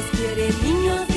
Dios 0.00 0.10
quiere 0.16 0.50
niños 0.62 1.09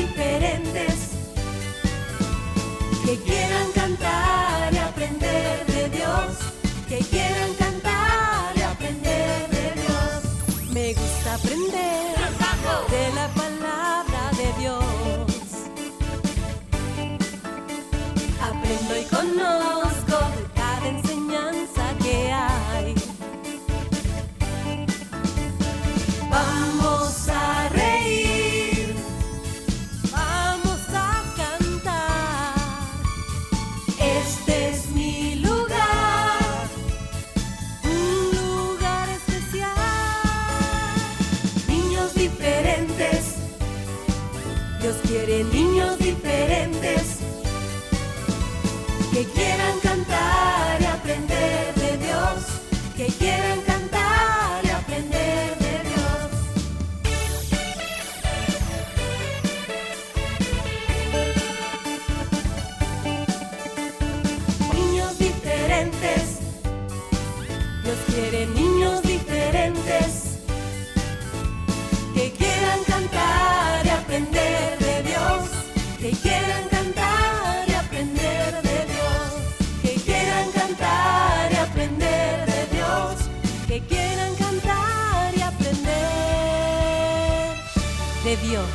de 88.36 88.48
Dios. 88.48 88.66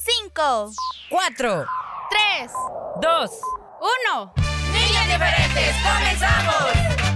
Cinco, 0.00 0.72
Cuatro. 1.08 1.66
tres, 2.10 2.50
Dos. 3.00 3.30
uno. 3.80 4.32
Niños 4.72 5.06
diferentes, 5.06 5.76
comenzamos. 5.84 7.09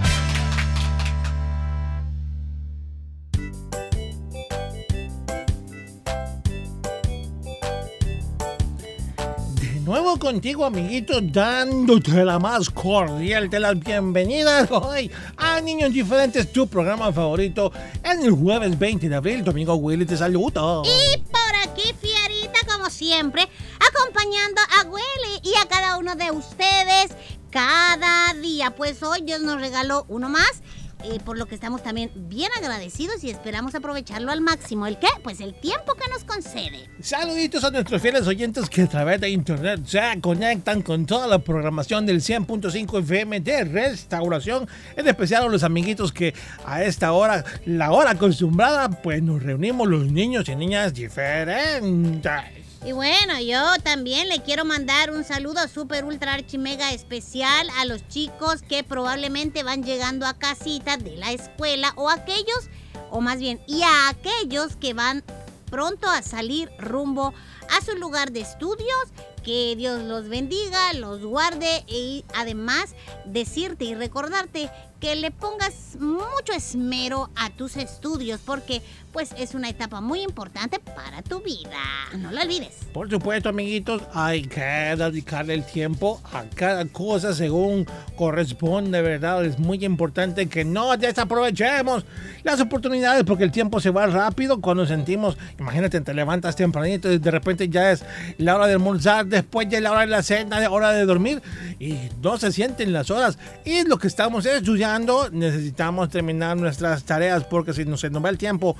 Nuevo 9.85 10.17
contigo, 10.17 10.65
amiguito, 10.65 11.21
dándote 11.21 12.25
la 12.25 12.39
más 12.39 12.71
cordial 12.71 13.51
de 13.51 13.59
las 13.59 13.79
bienvenidas 13.79 14.67
hoy 14.71 15.11
a 15.37 15.61
Niños 15.61 15.93
Diferentes, 15.93 16.51
tu 16.51 16.65
programa 16.65 17.13
favorito, 17.13 17.71
en 18.03 18.23
el 18.23 18.31
jueves 18.31 18.79
20 18.79 19.07
de 19.07 19.15
abril. 19.15 19.43
Domingo 19.43 19.75
Willy 19.75 20.07
te 20.07 20.17
saluda. 20.17 20.81
Y 20.83 21.17
por 21.19 21.55
aquí, 21.63 21.93
Fiarita, 22.01 22.59
como 22.67 22.89
siempre, 22.89 23.47
acompañando 23.79 24.59
a 24.79 24.87
Willy 24.87 25.39
y 25.43 25.53
a 25.61 25.67
cada 25.67 25.97
uno 25.99 26.15
de 26.15 26.31
ustedes 26.31 27.11
cada 27.51 28.33
día. 28.33 28.75
Pues 28.75 29.03
hoy 29.03 29.21
Dios 29.21 29.41
nos 29.41 29.61
regaló 29.61 30.05
uno 30.09 30.29
más. 30.29 30.63
Eh, 31.05 31.19
por 31.23 31.37
lo 31.37 31.45
que 31.45 31.55
estamos 31.55 31.83
también 31.83 32.11
bien 32.15 32.49
agradecidos 32.57 33.23
y 33.23 33.29
esperamos 33.29 33.75
aprovecharlo 33.75 34.31
al 34.31 34.41
máximo. 34.41 34.87
¿El 34.87 34.97
qué? 34.97 35.07
Pues 35.23 35.39
el 35.39 35.53
tiempo 35.53 35.93
que 35.93 36.09
nos 36.11 36.23
concede. 36.23 36.89
Saluditos 36.99 37.63
a 37.63 37.71
nuestros 37.71 38.01
fieles 38.01 38.27
oyentes 38.27 38.69
que 38.69 38.83
a 38.83 38.87
través 38.87 39.21
de 39.21 39.29
internet 39.29 39.81
se 39.85 40.01
conectan 40.21 40.81
con 40.81 41.05
toda 41.05 41.27
la 41.27 41.39
programación 41.39 42.05
del 42.05 42.21
100.5 42.21 42.99
FM 42.99 43.39
de 43.41 43.63
restauración. 43.63 44.67
En 44.95 45.07
especial 45.07 45.43
a 45.43 45.47
los 45.47 45.63
amiguitos 45.63 46.11
que 46.11 46.33
a 46.65 46.83
esta 46.83 47.11
hora, 47.13 47.45
la 47.65 47.91
hora 47.91 48.11
acostumbrada, 48.11 48.89
pues 48.89 49.21
nos 49.21 49.43
reunimos 49.43 49.87
los 49.87 50.11
niños 50.11 50.49
y 50.49 50.55
niñas 50.55 50.93
diferentes. 50.93 52.64
Y 52.85 52.91
bueno, 52.91 53.39
yo 53.39 53.59
también 53.81 54.29
le 54.29 54.43
quiero 54.43 54.63
mandar 54.63 55.09
un 55.09 55.23
saludo 55.23 55.67
súper 55.67 56.05
ultra 56.05 56.35
archi 56.35 56.59
mega 56.59 56.93
especial 56.93 57.67
a 57.79 57.85
los 57.85 58.07
chicos 58.09 58.61
que 58.61 58.83
probablemente 58.83 59.63
van 59.63 59.83
llegando 59.83 60.27
a 60.27 60.35
casita 60.35 60.95
de 60.95 61.17
la 61.17 61.31
escuela 61.31 61.93
o 61.95 62.11
aquellos, 62.11 62.69
o 63.09 63.21
más 63.21 63.39
bien, 63.39 63.59
y 63.65 63.81
a 63.81 64.09
aquellos 64.09 64.75
que 64.75 64.93
van 64.93 65.23
pronto 65.71 66.07
a 66.07 66.21
salir 66.21 66.69
rumbo 66.77 67.33
a 67.75 67.83
su 67.83 67.97
lugar 67.97 68.31
de 68.31 68.41
estudios. 68.41 69.07
Que 69.43 69.75
Dios 69.75 70.03
los 70.03 70.29
bendiga, 70.29 70.93
los 70.93 71.21
guarde 71.21 71.83
y 71.87 72.23
además 72.35 72.93
decirte 73.25 73.85
y 73.85 73.95
recordarte 73.95 74.69
que 75.05 75.15
le 75.15 75.29
pongas 75.29 75.97
mucho 75.99 76.51
esmero 76.55 77.29
a 77.35 77.51
tus 77.51 77.77
estudios 77.77 78.39
porque 78.43 78.81
pues 79.13 79.33
es 79.37 79.53
una 79.53 79.69
etapa 79.69 80.01
muy 80.01 80.21
importante 80.21 80.79
para 80.79 81.21
tu 81.21 81.41
vida. 81.41 81.77
No 82.17 82.31
lo 82.31 82.41
olvides. 82.41 82.73
Por 82.91 83.09
supuesto, 83.09 83.47
amiguitos, 83.47 84.01
hay 84.13 84.41
que 84.41 84.59
dedicarle 84.97 85.53
el 85.53 85.65
tiempo 85.65 86.19
a 86.33 86.43
cada 86.53 86.85
cosa 86.85 87.33
según 87.33 87.85
corresponde, 88.17 89.01
¿verdad? 89.01 89.45
Es 89.45 89.59
muy 89.59 89.85
importante 89.85 90.47
que 90.47 90.65
no 90.65 90.97
desaprovechemos 90.97 92.03
las 92.43 92.59
oportunidades 92.59 93.23
porque 93.23 93.45
el 93.45 93.51
tiempo 93.51 93.79
se 93.79 93.91
va 93.91 94.07
rápido 94.07 94.59
cuando 94.59 94.85
sentimos, 94.85 95.37
imagínate, 95.59 96.01
te 96.01 96.13
levantas 96.13 96.57
tempranito 96.57 97.09
y 97.09 97.19
de 97.19 97.31
repente 97.31 97.69
ya 97.69 97.91
es 97.91 98.03
la 98.37 98.55
hora 98.55 98.67
de 98.67 98.73
almorzar, 98.73 99.27
después 99.27 99.69
ya 99.69 99.77
es 99.77 99.83
la 99.83 99.91
hora 99.91 100.01
de 100.01 100.07
la 100.07 100.23
cena, 100.23 100.59
la 100.59 100.69
hora 100.69 100.91
de 100.91 101.05
dormir 101.05 101.41
y 101.79 101.99
no 102.21 102.37
se 102.37 102.51
sienten 102.51 102.91
las 102.91 103.11
horas. 103.11 103.37
Y 103.63 103.83
lo 103.87 103.97
que 103.97 104.07
estamos 104.07 104.45
estudiando, 104.45 104.94
necesitamos 105.31 106.09
terminar 106.09 106.57
nuestras 106.57 107.03
tareas 107.03 107.43
porque 107.43 107.73
si 107.73 107.85
no 107.85 107.97
se 107.97 108.09
nos 108.09 108.23
va 108.23 108.29
el 108.29 108.37
tiempo 108.37 108.75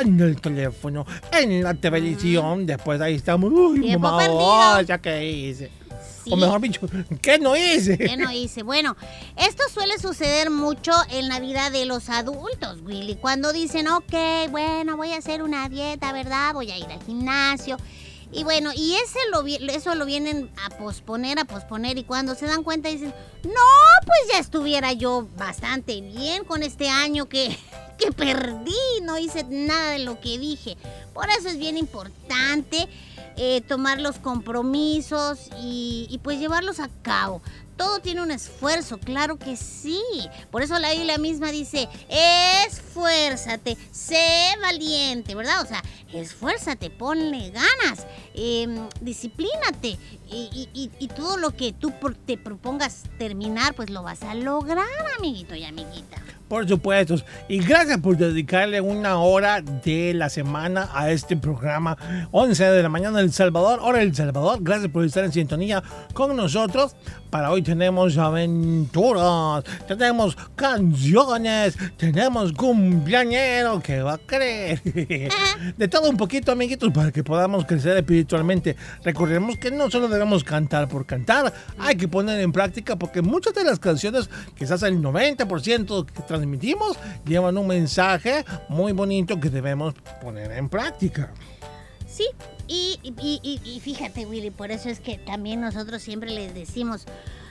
en 0.00 0.20
el 0.20 0.40
teléfono, 0.40 1.06
en 1.32 1.62
la 1.62 1.74
televisión, 1.74 2.66
después 2.66 3.00
ahí 3.00 3.14
estamos, 3.14 3.52
uy, 3.52 3.96
mamá, 3.96 4.26
oh, 4.28 4.80
ya 4.80 4.98
que 4.98 5.28
hice. 5.30 5.70
Sí. 6.24 6.30
O 6.32 6.36
mejor 6.36 6.60
dicho, 6.60 6.80
¿qué 7.22 7.38
no 7.38 7.56
hice? 7.56 7.96
¿Qué 7.96 8.16
no 8.16 8.30
hice? 8.30 8.62
Bueno, 8.62 8.96
esto 9.36 9.62
suele 9.72 9.98
suceder 9.98 10.50
mucho 10.50 10.92
en 11.10 11.28
la 11.28 11.40
vida 11.40 11.70
de 11.70 11.86
los 11.86 12.10
adultos, 12.10 12.82
Willy. 12.84 13.16
Cuando 13.16 13.52
dicen, 13.52 13.88
ok, 13.88 14.50
bueno, 14.50 14.96
voy 14.98 15.12
a 15.12 15.18
hacer 15.18 15.42
una 15.42 15.68
dieta, 15.68 16.12
¿verdad? 16.12 16.52
Voy 16.52 16.70
a 16.70 16.78
ir 16.78 16.86
al 16.86 17.02
gimnasio. 17.04 17.78
Y 18.32 18.44
bueno, 18.44 18.70
y 18.74 18.94
ese 18.94 19.18
eso 19.72 19.94
lo 19.94 20.04
vienen 20.04 20.50
a 20.64 20.70
posponer, 20.70 21.38
a 21.38 21.44
posponer. 21.44 21.98
Y 21.98 22.04
cuando 22.04 22.34
se 22.34 22.46
dan 22.46 22.62
cuenta 22.62 22.88
dicen, 22.88 23.12
no, 23.44 23.50
pues 24.06 24.32
ya 24.32 24.38
estuviera 24.38 24.92
yo 24.92 25.28
bastante 25.36 26.00
bien 26.00 26.44
con 26.44 26.62
este 26.62 26.88
año 26.88 27.28
que, 27.28 27.56
que 27.98 28.12
perdí. 28.12 28.74
No 29.02 29.18
hice 29.18 29.44
nada 29.44 29.90
de 29.90 30.00
lo 30.00 30.20
que 30.20 30.38
dije. 30.38 30.76
Por 31.12 31.28
eso 31.30 31.48
es 31.48 31.58
bien 31.58 31.76
importante 31.76 32.88
eh, 33.36 33.62
tomar 33.62 34.00
los 34.00 34.18
compromisos 34.18 35.48
y, 35.62 36.20
pues 36.22 36.38
llevarlos 36.38 36.78
a 36.78 36.90
cabo. 37.02 37.40
Todo 37.80 38.00
tiene 38.00 38.20
un 38.20 38.30
esfuerzo, 38.30 38.98
claro 38.98 39.38
que 39.38 39.56
sí. 39.56 40.02
Por 40.50 40.62
eso 40.62 40.78
la 40.78 40.92
Biblia 40.92 41.16
misma 41.16 41.50
dice, 41.50 41.88
esfuérzate, 42.66 43.74
sé 43.90 44.54
valiente, 44.60 45.34
¿verdad? 45.34 45.62
O 45.62 45.66
sea, 45.66 45.82
esfuérzate, 46.12 46.90
ponle 46.90 47.48
ganas, 47.48 48.06
eh, 48.34 48.66
disciplínate 49.00 49.98
y, 50.30 50.68
y, 50.72 50.90
y, 50.98 51.08
todo 51.08 51.36
lo 51.36 51.50
que 51.50 51.72
tú 51.72 51.92
te 52.26 52.36
propongas 52.36 53.04
terminar, 53.18 53.74
pues 53.74 53.90
lo 53.90 54.02
vas 54.02 54.22
a 54.22 54.34
lograr, 54.34 54.86
amiguito 55.18 55.54
y 55.54 55.64
amiguita. 55.64 56.22
Por 56.50 56.68
supuesto. 56.68 57.14
Y 57.48 57.58
gracias 57.58 57.98
por 57.98 58.16
dedicarle 58.16 58.80
una 58.80 59.20
hora 59.20 59.60
de 59.60 60.12
la 60.14 60.28
semana 60.28 60.90
a 60.92 61.12
este 61.12 61.36
programa. 61.36 61.96
11 62.32 62.64
de 62.64 62.82
la 62.82 62.88
mañana 62.88 63.20
El 63.20 63.32
Salvador, 63.32 63.78
hora 63.80 64.02
El 64.02 64.16
Salvador. 64.16 64.58
Gracias 64.60 64.90
por 64.90 65.04
estar 65.04 65.24
en 65.24 65.32
sintonía 65.32 65.80
con 66.12 66.34
nosotros. 66.34 66.96
Para 67.30 67.52
hoy 67.52 67.62
tenemos 67.62 68.18
aventuras, 68.18 69.62
tenemos 69.86 70.36
canciones, 70.56 71.78
tenemos 71.96 72.52
cumpleañero 72.52 73.80
que 73.80 74.02
va 74.02 74.14
a 74.14 74.18
creer. 74.18 74.82
De 75.78 75.86
todo 75.86 76.10
un 76.10 76.16
poquito, 76.16 76.50
amiguitos, 76.50 76.90
para 76.92 77.12
que 77.12 77.22
podamos 77.22 77.64
crecer 77.64 77.96
espiritualmente. 77.96 78.19
Recordemos 79.04 79.56
que 79.58 79.70
no 79.70 79.90
solo 79.90 80.08
debemos 80.08 80.44
cantar 80.44 80.88
por 80.88 81.06
cantar, 81.06 81.52
hay 81.78 81.96
que 81.96 82.08
poner 82.08 82.40
en 82.40 82.52
práctica 82.52 82.96
porque 82.96 83.22
muchas 83.22 83.54
de 83.54 83.64
las 83.64 83.78
canciones, 83.78 84.28
quizás 84.56 84.82
el 84.82 85.00
90% 85.02 86.06
que 86.06 86.22
transmitimos 86.22 86.96
llevan 87.26 87.56
un 87.58 87.66
mensaje 87.66 88.44
muy 88.68 88.92
bonito 88.92 89.38
que 89.40 89.50
debemos 89.50 89.94
poner 90.22 90.52
en 90.52 90.68
práctica. 90.68 91.32
Sí, 92.08 92.26
y- 92.66 92.98
y 93.04 93.80
fíjate, 93.80 94.26
Willy, 94.26 94.50
por 94.50 94.70
eso 94.70 94.88
es 94.88 95.00
que 95.00 95.18
también 95.18 95.60
nosotros 95.60 96.02
siempre 96.02 96.30
les 96.30 96.52
decimos, 96.54 97.06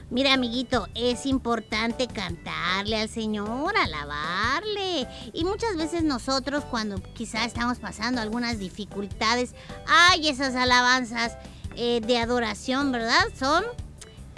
mira, 0.09 0.33
amiguito, 0.33 0.87
es 0.95 1.25
importante 1.25 2.07
cantarle 2.07 2.97
al 2.97 3.09
Señor, 3.09 3.75
alabarle. 3.77 5.07
Y 5.33 5.43
muchas 5.45 5.75
veces 5.77 6.03
nosotros, 6.03 6.63
cuando 6.65 7.01
quizá 7.13 7.45
estamos 7.45 7.79
pasando 7.79 8.21
algunas 8.21 8.59
dificultades, 8.59 9.53
ay, 9.87 10.27
esas 10.27 10.55
alabanzas 10.55 11.37
eh, 11.75 12.01
de 12.01 12.17
adoración, 12.17 12.91
¿verdad? 12.91 13.27
Son 13.37 13.63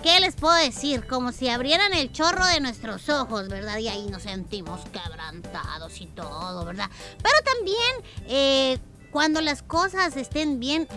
¿Qué 0.04 0.20
les 0.20 0.36
puedo 0.36 0.56
decir? 0.56 1.06
Como 1.06 1.32
si 1.32 1.48
abrieran 1.48 1.94
el 1.94 2.12
chorro 2.12 2.44
de 2.48 2.60
nuestros 2.60 3.08
ojos, 3.10 3.48
¿verdad? 3.50 3.78
Y 3.78 3.88
ahí 3.88 4.08
nos 4.10 4.24
sentimos 4.24 4.82
quebrantados 4.92 6.02
y 6.02 6.08
todo, 6.08 6.66
¿verdad? 6.66 6.90
Pero 7.22 7.36
también 7.46 8.26
eh, 8.28 8.80
cuando 9.12 9.42
las 9.42 9.62
cosas 9.62 10.18
estén 10.18 10.60
bien, 10.60 10.88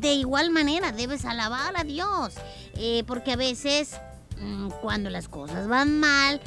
de 0.00 0.14
igual 0.14 0.50
manera 0.50 0.92
debes 0.92 1.24
alabar 1.24 1.76
a 1.76 1.84
Dios. 1.84 2.34
Eh, 2.76 3.04
porque 3.06 3.32
a 3.32 3.36
veces 3.36 3.96
mm, 4.40 4.68
cuando 4.82 5.10
las 5.10 5.28
cosas 5.28 5.68
van 5.68 5.98
mal, 5.98 6.40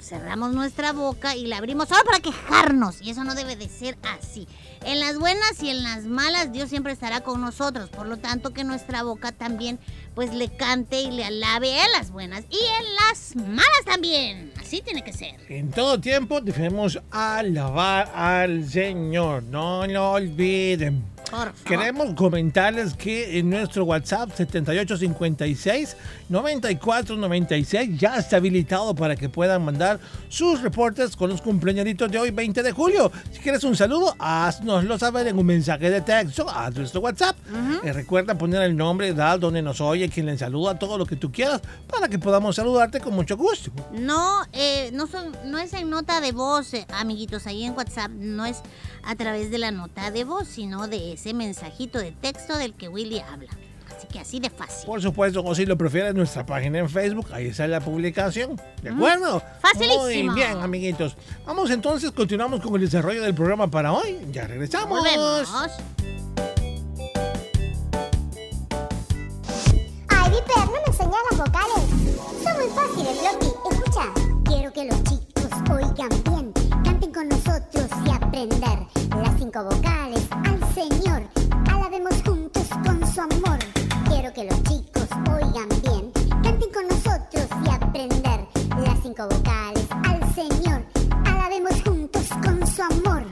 cerramos 0.00 0.52
nuestra 0.52 0.92
boca 0.92 1.34
y 1.34 1.46
la 1.46 1.58
abrimos 1.58 1.88
solo 1.88 2.04
para 2.04 2.20
quejarnos. 2.20 3.02
Y 3.02 3.10
eso 3.10 3.24
no 3.24 3.34
debe 3.34 3.56
de 3.56 3.68
ser 3.68 3.96
así. 4.18 4.46
En 4.84 5.00
las 5.00 5.18
buenas 5.18 5.62
y 5.62 5.70
en 5.70 5.82
las 5.82 6.04
malas 6.04 6.52
Dios 6.52 6.68
siempre 6.68 6.92
estará 6.92 7.22
con 7.22 7.40
nosotros. 7.40 7.88
Por 7.88 8.06
lo 8.06 8.16
tanto 8.18 8.52
que 8.52 8.64
nuestra 8.64 9.02
boca 9.02 9.32
también 9.32 9.78
pues 10.14 10.32
le 10.32 10.48
cante 10.48 11.00
y 11.00 11.10
le 11.10 11.24
alabe 11.24 11.70
en 11.70 11.92
las 11.92 12.10
buenas 12.10 12.44
y 12.50 12.56
en 12.56 12.94
las 12.94 13.36
malas 13.36 13.84
también. 13.84 14.52
Así 14.60 14.80
tiene 14.80 15.02
que 15.02 15.12
ser. 15.12 15.40
En 15.48 15.70
todo 15.70 16.00
tiempo 16.00 16.40
debemos 16.40 16.98
alabar 17.10 18.10
al 18.14 18.68
Señor, 18.68 19.42
no 19.44 19.86
lo 19.86 20.12
olviden. 20.12 21.15
Por 21.30 21.38
favor. 21.38 21.52
Queremos 21.64 22.14
comentarles 22.14 22.94
que 22.94 23.38
en 23.38 23.50
nuestro 23.50 23.84
WhatsApp 23.84 24.30
7856-9496 26.30 27.96
ya 27.96 28.16
está 28.16 28.36
habilitado 28.36 28.94
para 28.94 29.16
que 29.16 29.28
puedan 29.28 29.64
mandar 29.64 29.98
sus 30.28 30.62
reportes 30.62 31.16
con 31.16 31.30
los 31.30 31.42
cumpleaños 31.42 31.76
de 31.84 32.18
hoy, 32.18 32.30
20 32.30 32.62
de 32.62 32.72
julio. 32.72 33.10
Si 33.32 33.40
quieres 33.40 33.64
un 33.64 33.76
saludo, 33.76 34.14
haznoslo 34.18 34.98
saber 34.98 35.26
en 35.28 35.38
un 35.38 35.46
mensaje 35.46 35.90
de 35.90 36.00
texto 36.00 36.48
a 36.48 36.70
nuestro 36.70 37.00
WhatsApp. 37.00 37.36
Y 37.84 37.90
recuerda 37.90 38.36
poner 38.36 38.62
el 38.62 38.76
nombre, 38.76 39.08
edad, 39.08 39.38
donde 39.38 39.62
nos 39.62 39.80
oye, 39.80 40.08
quien 40.08 40.26
le 40.26 40.38
saluda, 40.38 40.78
todo 40.78 40.96
lo 40.98 41.06
que 41.06 41.16
tú 41.16 41.32
quieras, 41.32 41.60
para 41.88 42.08
que 42.08 42.18
podamos 42.18 42.56
saludarte 42.56 43.00
con 43.00 43.14
mucho 43.14 43.36
gusto. 43.36 43.70
No, 43.92 44.42
eh, 44.52 44.90
no, 44.92 45.06
son, 45.06 45.36
no 45.44 45.58
es 45.58 45.72
en 45.72 45.90
nota 45.90 46.20
de 46.20 46.32
voz, 46.32 46.74
eh, 46.74 46.86
amiguitos, 46.92 47.46
ahí 47.46 47.64
en 47.64 47.74
WhatsApp 47.74 48.10
no 48.10 48.44
es 48.46 48.62
a 49.04 49.14
través 49.14 49.50
de 49.50 49.58
la 49.58 49.70
nota 49.70 50.10
de 50.10 50.24
voz, 50.24 50.48
sino 50.48 50.88
de 50.88 51.15
ese 51.16 51.32
mensajito 51.32 51.98
de 51.98 52.12
texto 52.12 52.58
del 52.58 52.74
que 52.74 52.88
Willy 52.88 53.20
habla. 53.20 53.50
Así 53.96 54.06
que 54.06 54.20
así 54.20 54.38
de 54.38 54.50
fácil. 54.50 54.86
Por 54.86 55.00
supuesto, 55.00 55.42
o 55.42 55.54
si 55.54 55.64
lo 55.64 55.78
prefieres, 55.78 56.14
nuestra 56.14 56.44
página 56.44 56.78
en 56.78 56.90
Facebook, 56.90 57.28
ahí 57.32 57.46
está 57.46 57.66
la 57.66 57.80
publicación. 57.80 58.60
¿De 58.82 58.90
acuerdo? 58.90 59.42
Facilísimo. 59.62 60.32
Muy 60.32 60.34
bien, 60.34 60.58
amiguitos. 60.58 61.16
Vamos 61.46 61.70
entonces, 61.70 62.12
continuamos 62.12 62.60
con 62.60 62.74
el 62.74 62.82
desarrollo 62.82 63.22
del 63.22 63.34
programa 63.34 63.70
para 63.70 63.94
hoy. 63.94 64.18
Ya 64.30 64.46
regresamos. 64.46 64.98
Volvemos. 64.98 65.48
Ay, 70.08 70.30
Viper, 70.30 70.66
no 70.66 70.72
me 70.72 70.78
enseñas 70.86 71.22
las 71.30 71.38
vocales. 71.38 71.82
Son 72.42 72.56
muy 72.58 72.68
fáciles, 72.74 73.18
Floppy. 73.20 73.46
Escucha. 73.70 74.12
Quiero 74.44 74.70
que 74.70 74.84
los 74.84 75.02
chicos 75.04 75.48
oigan 75.70 76.10
bien, 76.24 76.52
canten 76.84 77.10
con 77.10 77.28
nosotros 77.28 77.86
y 78.04 78.10
aprender 78.10 78.78
las 79.22 79.38
cinco 79.38 79.64
vocales 79.64 80.22
al 80.30 80.65
Señor. 80.76 81.22
Alabemos 81.72 82.12
juntos 82.22 82.68
con 82.84 83.00
su 83.10 83.22
amor. 83.22 83.58
Quiero 84.10 84.30
que 84.34 84.44
los 84.44 84.62
chicos 84.64 85.08
oigan 85.32 85.70
bien, 85.82 86.12
canten 86.42 86.70
con 86.70 86.86
nosotros 86.86 87.46
y 87.64 87.70
aprender 87.70 88.46
las 88.84 89.00
cinco 89.02 89.26
vocales 89.26 89.86
al 90.04 90.34
Señor. 90.34 90.84
Alabemos 91.24 91.82
juntos 91.82 92.28
con 92.44 92.66
su 92.66 92.82
amor. 92.82 93.25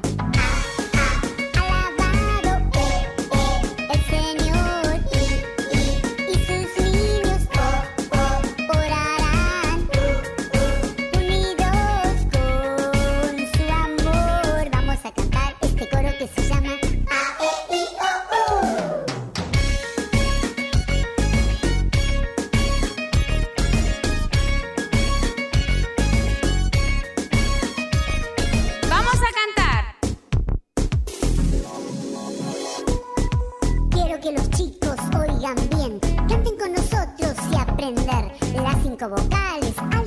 Vocales 39.29 40.04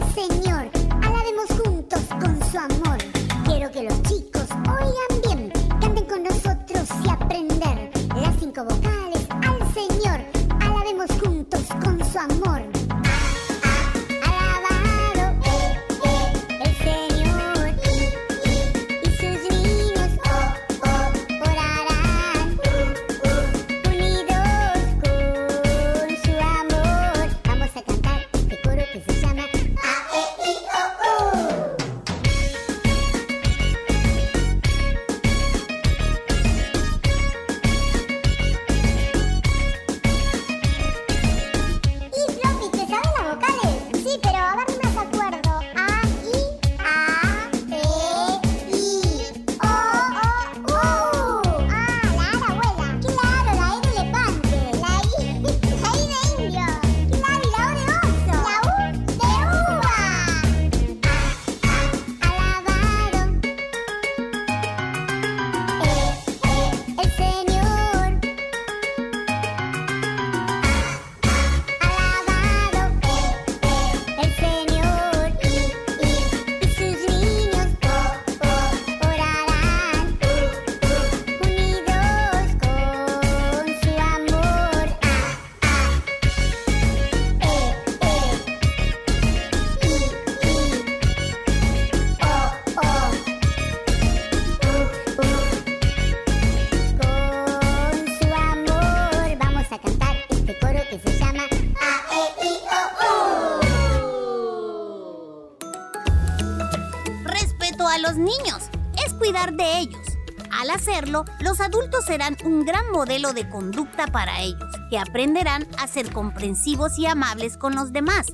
ellos. 109.68 110.18
Al 110.52 110.70
hacerlo, 110.70 111.26
los 111.40 111.60
adultos 111.60 112.06
serán 112.06 112.38
un 112.44 112.66
gran 112.66 112.90
modelo 112.92 113.34
de 113.34 113.48
conducta 113.50 114.08
para 114.08 114.42
ellos, 114.42 114.70
que 114.90 114.98
aprenderán 114.98 115.68
a 115.78 115.88
ser 115.88 116.12
comprensivos 116.12 116.98
y 116.98 117.06
amables 117.06 117.58
con 117.58 117.76
los 117.76 117.92
demás. 117.92 118.28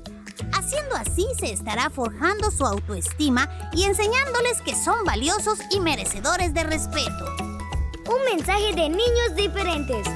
Haciendo 0.54 0.96
así 0.96 1.26
se 1.38 1.52
estará 1.52 1.90
forjando 1.90 2.52
su 2.52 2.66
autoestima 2.66 3.50
y 3.74 3.84
enseñándoles 3.84 4.62
que 4.62 4.76
son 4.76 5.04
valiosos 5.06 5.60
y 5.72 5.80
merecedores 5.80 6.54
de 6.54 6.64
respeto. 6.64 7.26
Un 8.06 8.36
mensaje 8.36 8.74
de 8.74 8.90
niños 8.90 9.36
diferentes. 9.36 10.08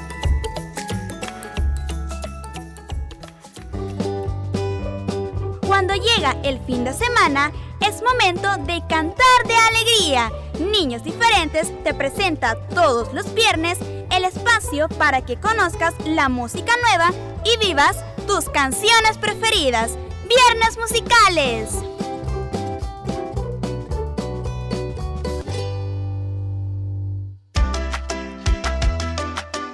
Cuando 5.67 5.93
llega 5.93 6.37
el 6.43 6.59
fin 6.65 6.83
de 6.83 6.93
semana, 6.93 7.51
es 7.81 8.01
momento 8.01 8.49
de 8.65 8.81
cantar 8.87 9.45
de 9.45 9.55
alegría. 9.55 10.31
Niños 10.59 11.03
Diferentes 11.03 11.71
te 11.83 11.93
presenta 11.93 12.57
todos 12.73 13.13
los 13.13 13.33
viernes 13.33 13.77
el 14.11 14.23
espacio 14.23 14.89
para 14.89 15.21
que 15.21 15.37
conozcas 15.37 15.93
la 16.05 16.29
música 16.29 16.73
nueva 16.81 17.11
y 17.43 17.65
vivas 17.65 17.97
tus 18.25 18.49
canciones 18.49 19.17
preferidas. 19.19 19.91
Viernes 20.27 20.77
musicales. 20.77 21.96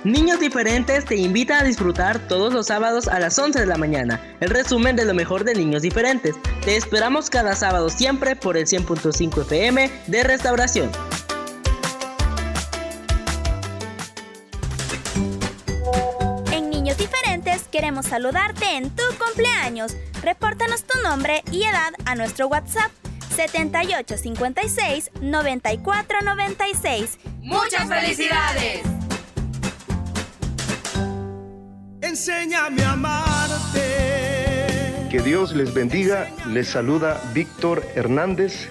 Niños 0.04 0.40
Diferentes 0.42 1.06
te 1.06 1.16
invita 1.16 1.60
a 1.60 1.64
disfrutar 1.64 2.20
todos 2.28 2.54
los 2.54 2.68
sábados 2.68 3.08
a 3.08 3.22
las 3.22 3.40
11 3.40 3.62
de 3.62 3.66
la 3.66 3.78
mañana. 3.78 4.22
El 4.42 4.50
resumen 4.50 4.98
de 4.98 5.06
lo 5.06 5.14
mejor 5.14 5.46
de 5.46 5.56
Niños 5.56 5.82
Diferentes. 5.82 6.36
Te 6.66 6.76
esperamos 6.76 7.30
cada 7.30 7.56
sábado 7.56 7.90
siempre 7.90 8.36
por 8.36 8.58
el 8.58 8.66
100.5 8.66 9.44
FM 9.44 9.90
de 10.08 10.24
Restauración. 10.24 10.92
En 16.52 16.70
Niños 16.70 16.98
Diferentes 16.98 17.64
queremos 17.72 18.08
saludarte 18.08 18.76
en 18.76 18.90
tu 18.90 19.04
cumpleaños. 19.18 19.96
Repórtanos 20.22 20.84
tu 20.84 21.02
nombre 21.02 21.44
y 21.50 21.64
edad 21.64 21.94
a 22.06 22.16
nuestro 22.16 22.48
WhatsApp 22.48 22.92
7856 23.38 25.12
9496. 25.22 27.20
¡Muchas 27.42 27.88
felicidades! 27.88 29.03
Enséñame 32.14 32.84
a 32.84 32.92
amarte. 32.92 33.82
Que 35.10 35.20
Dios 35.26 35.56
les 35.56 35.74
bendiga. 35.74 36.30
Les 36.48 36.68
saluda 36.68 37.20
Víctor 37.34 37.82
Hernández, 37.96 38.70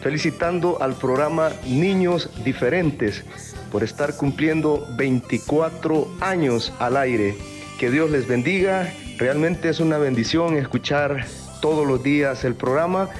felicitando 0.00 0.82
al 0.82 0.94
programa 0.94 1.52
Niños 1.64 2.28
Diferentes 2.42 3.22
por 3.70 3.84
estar 3.84 4.16
cumpliendo 4.16 4.84
24 4.96 6.08
años 6.20 6.72
al 6.80 6.96
aire. 6.96 7.36
Que 7.78 7.88
Dios 7.88 8.10
les 8.10 8.26
bendiga. 8.26 8.92
Realmente 9.16 9.68
es 9.68 9.78
una 9.78 9.98
bendición 9.98 10.56
escuchar 10.56 11.24
todos 11.60 11.86
los 11.86 12.02
días 12.02 12.42
el 12.42 12.56
programa. 12.56 13.10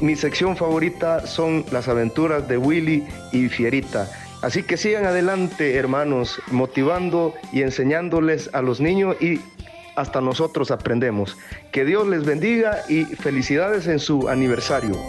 Mi 0.00 0.14
sección 0.14 0.56
favorita 0.56 1.26
son 1.26 1.64
las 1.72 1.88
aventuras 1.88 2.46
de 2.46 2.58
Willy 2.58 3.04
y 3.32 3.48
Fierita. 3.48 4.08
Así 4.44 4.62
que 4.62 4.76
sigan 4.76 5.06
adelante, 5.06 5.74
hermanos, 5.76 6.38
motivando 6.50 7.32
y 7.50 7.62
enseñándoles 7.62 8.50
a 8.52 8.60
los 8.60 8.78
niños 8.78 9.16
y 9.18 9.40
hasta 9.96 10.20
nosotros 10.20 10.70
aprendemos. 10.70 11.38
Que 11.72 11.86
Dios 11.86 12.06
les 12.06 12.26
bendiga 12.26 12.82
y 12.86 13.06
felicidades 13.06 13.86
en 13.86 13.98
su 13.98 14.28
aniversario. 14.28 15.00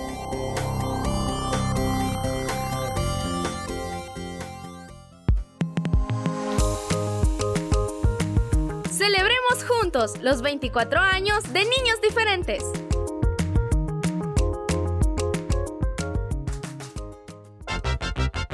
Celebremos 8.89 9.65
juntos 9.67 10.13
los 10.21 10.41
24 10.43 10.97
años 11.01 11.43
de 11.51 11.59
Niños 11.59 11.99
Diferentes. 12.01 12.63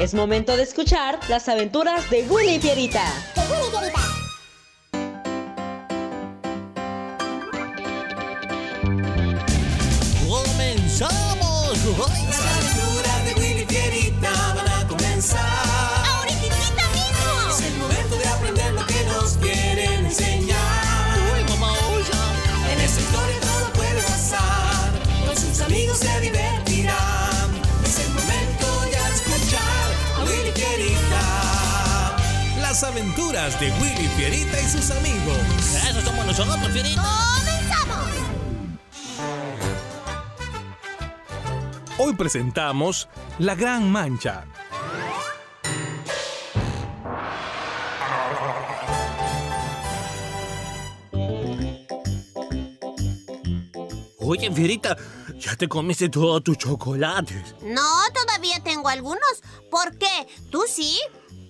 Es 0.01 0.15
momento 0.15 0.57
de 0.57 0.63
escuchar 0.63 1.19
las 1.29 1.47
aventuras 1.47 2.09
de 2.09 2.23
Willy. 2.23 2.57
De 2.57 2.73
Willy 2.73 2.81
y 2.81 4.20
aventuras 33.41 33.59
de 33.59 33.71
Willy 33.81 34.07
Fierita 34.15 34.59
y 34.59 34.65
sus 34.65 34.91
amigos. 34.91 35.37
Eso 35.89 36.01
somos 36.01 36.25
nosotros, 36.25 36.67
Fierita. 36.71 37.01
¡Comenzamos! 37.37 38.09
Hoy 41.97 42.15
presentamos 42.15 43.07
La 43.39 43.55
Gran 43.55 43.91
Mancha. 43.91 44.45
Oye, 54.19 54.51
Fierita, 54.51 54.95
ya 55.37 55.55
te 55.57 55.67
comiste 55.67 56.07
todos 56.07 56.43
tus 56.43 56.57
chocolates. 56.57 57.55
No, 57.63 57.81
todavía 58.13 58.61
tengo 58.63 58.87
algunos. 58.87 59.43
¿Por 59.69 59.97
qué? 59.97 60.27
¿Tú 60.49 60.63
sí? 60.67 60.97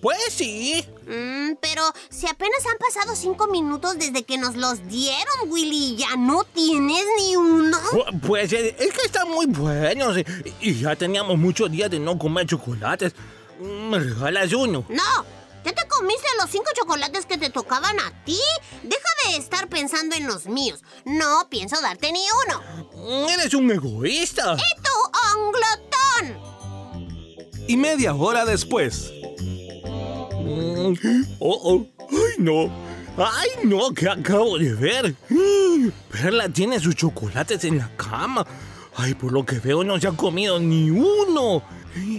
Pues 0.02 0.18
sí. 0.30 0.84
Mm, 1.06 1.52
pero 1.60 1.82
si 2.10 2.26
apenas 2.26 2.58
han 2.66 2.76
pasado 2.78 3.14
cinco 3.14 3.46
minutos 3.46 3.96
desde 3.98 4.24
que 4.24 4.36
nos 4.36 4.56
los 4.56 4.86
dieron, 4.88 5.48
Willy, 5.48 5.94
¿ya 5.96 6.16
no 6.16 6.42
tienes 6.42 7.04
ni 7.18 7.36
uno? 7.36 7.78
Pu- 7.92 8.20
Pues 8.26 8.52
eh, 8.52 8.74
es 8.80 8.92
que 8.92 9.02
están 9.06 9.30
muy 9.30 9.46
buenos 9.46 10.16
eh, 10.16 10.24
y 10.60 10.74
ya 10.80 10.96
teníamos 10.96 11.38
muchos 11.38 11.70
días 11.70 11.88
de 11.88 12.00
no 12.00 12.18
comer 12.18 12.46
chocolates. 12.46 13.12
Mm, 13.60 13.90
¿Me 13.90 13.98
regalas 14.00 14.52
uno? 14.52 14.84
No, 14.88 15.24
ya 15.64 15.72
te 15.72 15.86
comiste 15.86 16.26
los 16.40 16.50
cinco 16.50 16.66
chocolates 16.74 17.24
que 17.24 17.38
te 17.38 17.50
tocaban 17.50 17.96
a 18.00 18.24
ti. 18.24 18.40
Deja 18.82 19.08
de 19.30 19.36
estar 19.36 19.68
pensando 19.68 20.16
en 20.16 20.26
los 20.26 20.46
míos. 20.46 20.80
No 21.04 21.46
pienso 21.48 21.80
darte 21.80 22.10
ni 22.10 22.24
uno. 22.48 22.60
Mm, 22.96 23.28
Eres 23.28 23.54
un 23.54 23.70
egoísta. 23.70 24.56
¡Y 24.56 24.82
tú, 24.82 24.90
onglotón! 25.38 26.52
Y 27.68 27.76
media 27.76 28.12
hora 28.16 28.44
después. 28.44 29.12
Mm, 30.42 30.94
Oh, 31.38 31.60
oh. 31.64 31.86
Ay, 32.10 32.34
no. 32.38 32.92
Ay, 33.16 33.48
no, 33.64 33.92
que 33.92 34.08
acabo 34.08 34.58
de 34.58 34.74
ver. 34.74 35.14
Mm, 35.28 35.88
Perla 36.10 36.48
tiene 36.48 36.80
sus 36.80 36.94
chocolates 36.96 37.64
en 37.64 37.78
la 37.78 37.90
cama. 37.96 38.46
Ay, 38.96 39.14
por 39.14 39.32
lo 39.32 39.44
que 39.44 39.58
veo 39.58 39.84
no 39.84 39.98
se 40.00 40.08
ha 40.08 40.12
comido 40.12 40.58
ni 40.58 40.90
uno. 40.90 41.62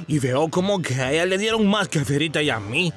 Y 0.07 0.19
veo 0.19 0.49
como 0.49 0.81
que 0.81 0.95
a 0.95 1.11
ella 1.11 1.25
le 1.25 1.37
dieron 1.37 1.67
más 1.67 1.87
que 1.87 1.99
a 1.99 2.05
Ferita 2.05 2.41
y 2.41 2.49
a 2.49 2.59
mí. 2.59 2.93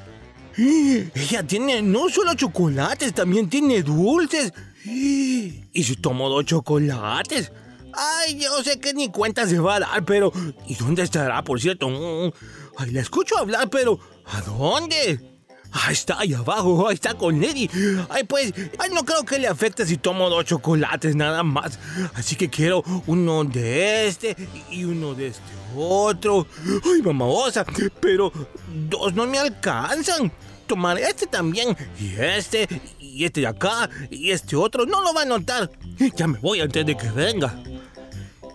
Ella 0.58 1.42
tiene 1.46 1.82
no 1.82 2.08
solo 2.08 2.34
chocolates, 2.34 3.12
también 3.14 3.48
tiene 3.48 3.82
dulces. 3.82 4.52
Y 4.84 5.82
si 5.82 5.96
tomo 5.96 6.28
dos 6.28 6.44
chocolates. 6.44 7.50
Ay, 7.98 8.38
yo 8.38 8.62
sé 8.62 8.78
que 8.78 8.92
ni 8.92 9.08
cuenta 9.08 9.46
se 9.46 9.58
va 9.58 9.76
a 9.76 9.80
dar, 9.80 10.04
pero 10.04 10.30
¿y 10.66 10.74
dónde 10.74 11.02
estará, 11.02 11.42
por 11.42 11.58
cierto? 11.60 11.88
Ay, 12.78 12.90
la 12.90 13.00
escucho 13.00 13.38
hablar, 13.38 13.68
pero 13.70 13.98
¿a 14.26 14.40
dónde? 14.42 15.36
Ah, 15.72 15.92
está 15.92 16.20
ahí 16.20 16.32
abajo, 16.32 16.88
ahí 16.88 16.94
está 16.94 17.14
con 17.14 17.40
Lady. 17.40 17.68
Ay, 18.08 18.24
pues, 18.24 18.52
ay, 18.78 18.90
no 18.92 19.04
creo 19.04 19.24
que 19.24 19.38
le 19.38 19.48
afecte 19.48 19.84
si 19.84 19.96
tomo 19.98 20.30
dos 20.30 20.44
chocolates 20.44 21.14
nada 21.16 21.42
más. 21.42 21.78
Así 22.14 22.36
que 22.36 22.48
quiero 22.48 22.82
uno 23.06 23.44
de 23.44 24.06
este 24.06 24.36
y 24.70 24.84
uno 24.84 25.14
de 25.14 25.28
este 25.28 25.42
otro. 25.76 26.46
Ay, 26.84 27.02
mamaosa, 27.02 27.64
pero 28.00 28.32
dos 28.88 29.14
no 29.14 29.26
me 29.26 29.38
alcanzan. 29.38 30.32
Tomar 30.66 30.98
este 30.98 31.28
también, 31.28 31.76
y 32.00 32.20
este, 32.20 32.66
y 32.98 33.24
este 33.24 33.42
de 33.42 33.46
acá, 33.46 33.88
y 34.10 34.32
este 34.32 34.56
otro. 34.56 34.84
No 34.84 35.00
lo 35.00 35.14
va 35.14 35.22
a 35.22 35.24
notar. 35.24 35.70
Ya 36.16 36.26
me 36.26 36.38
voy 36.40 36.60
antes 36.60 36.84
de 36.84 36.96
que 36.96 37.08
venga. 37.10 37.62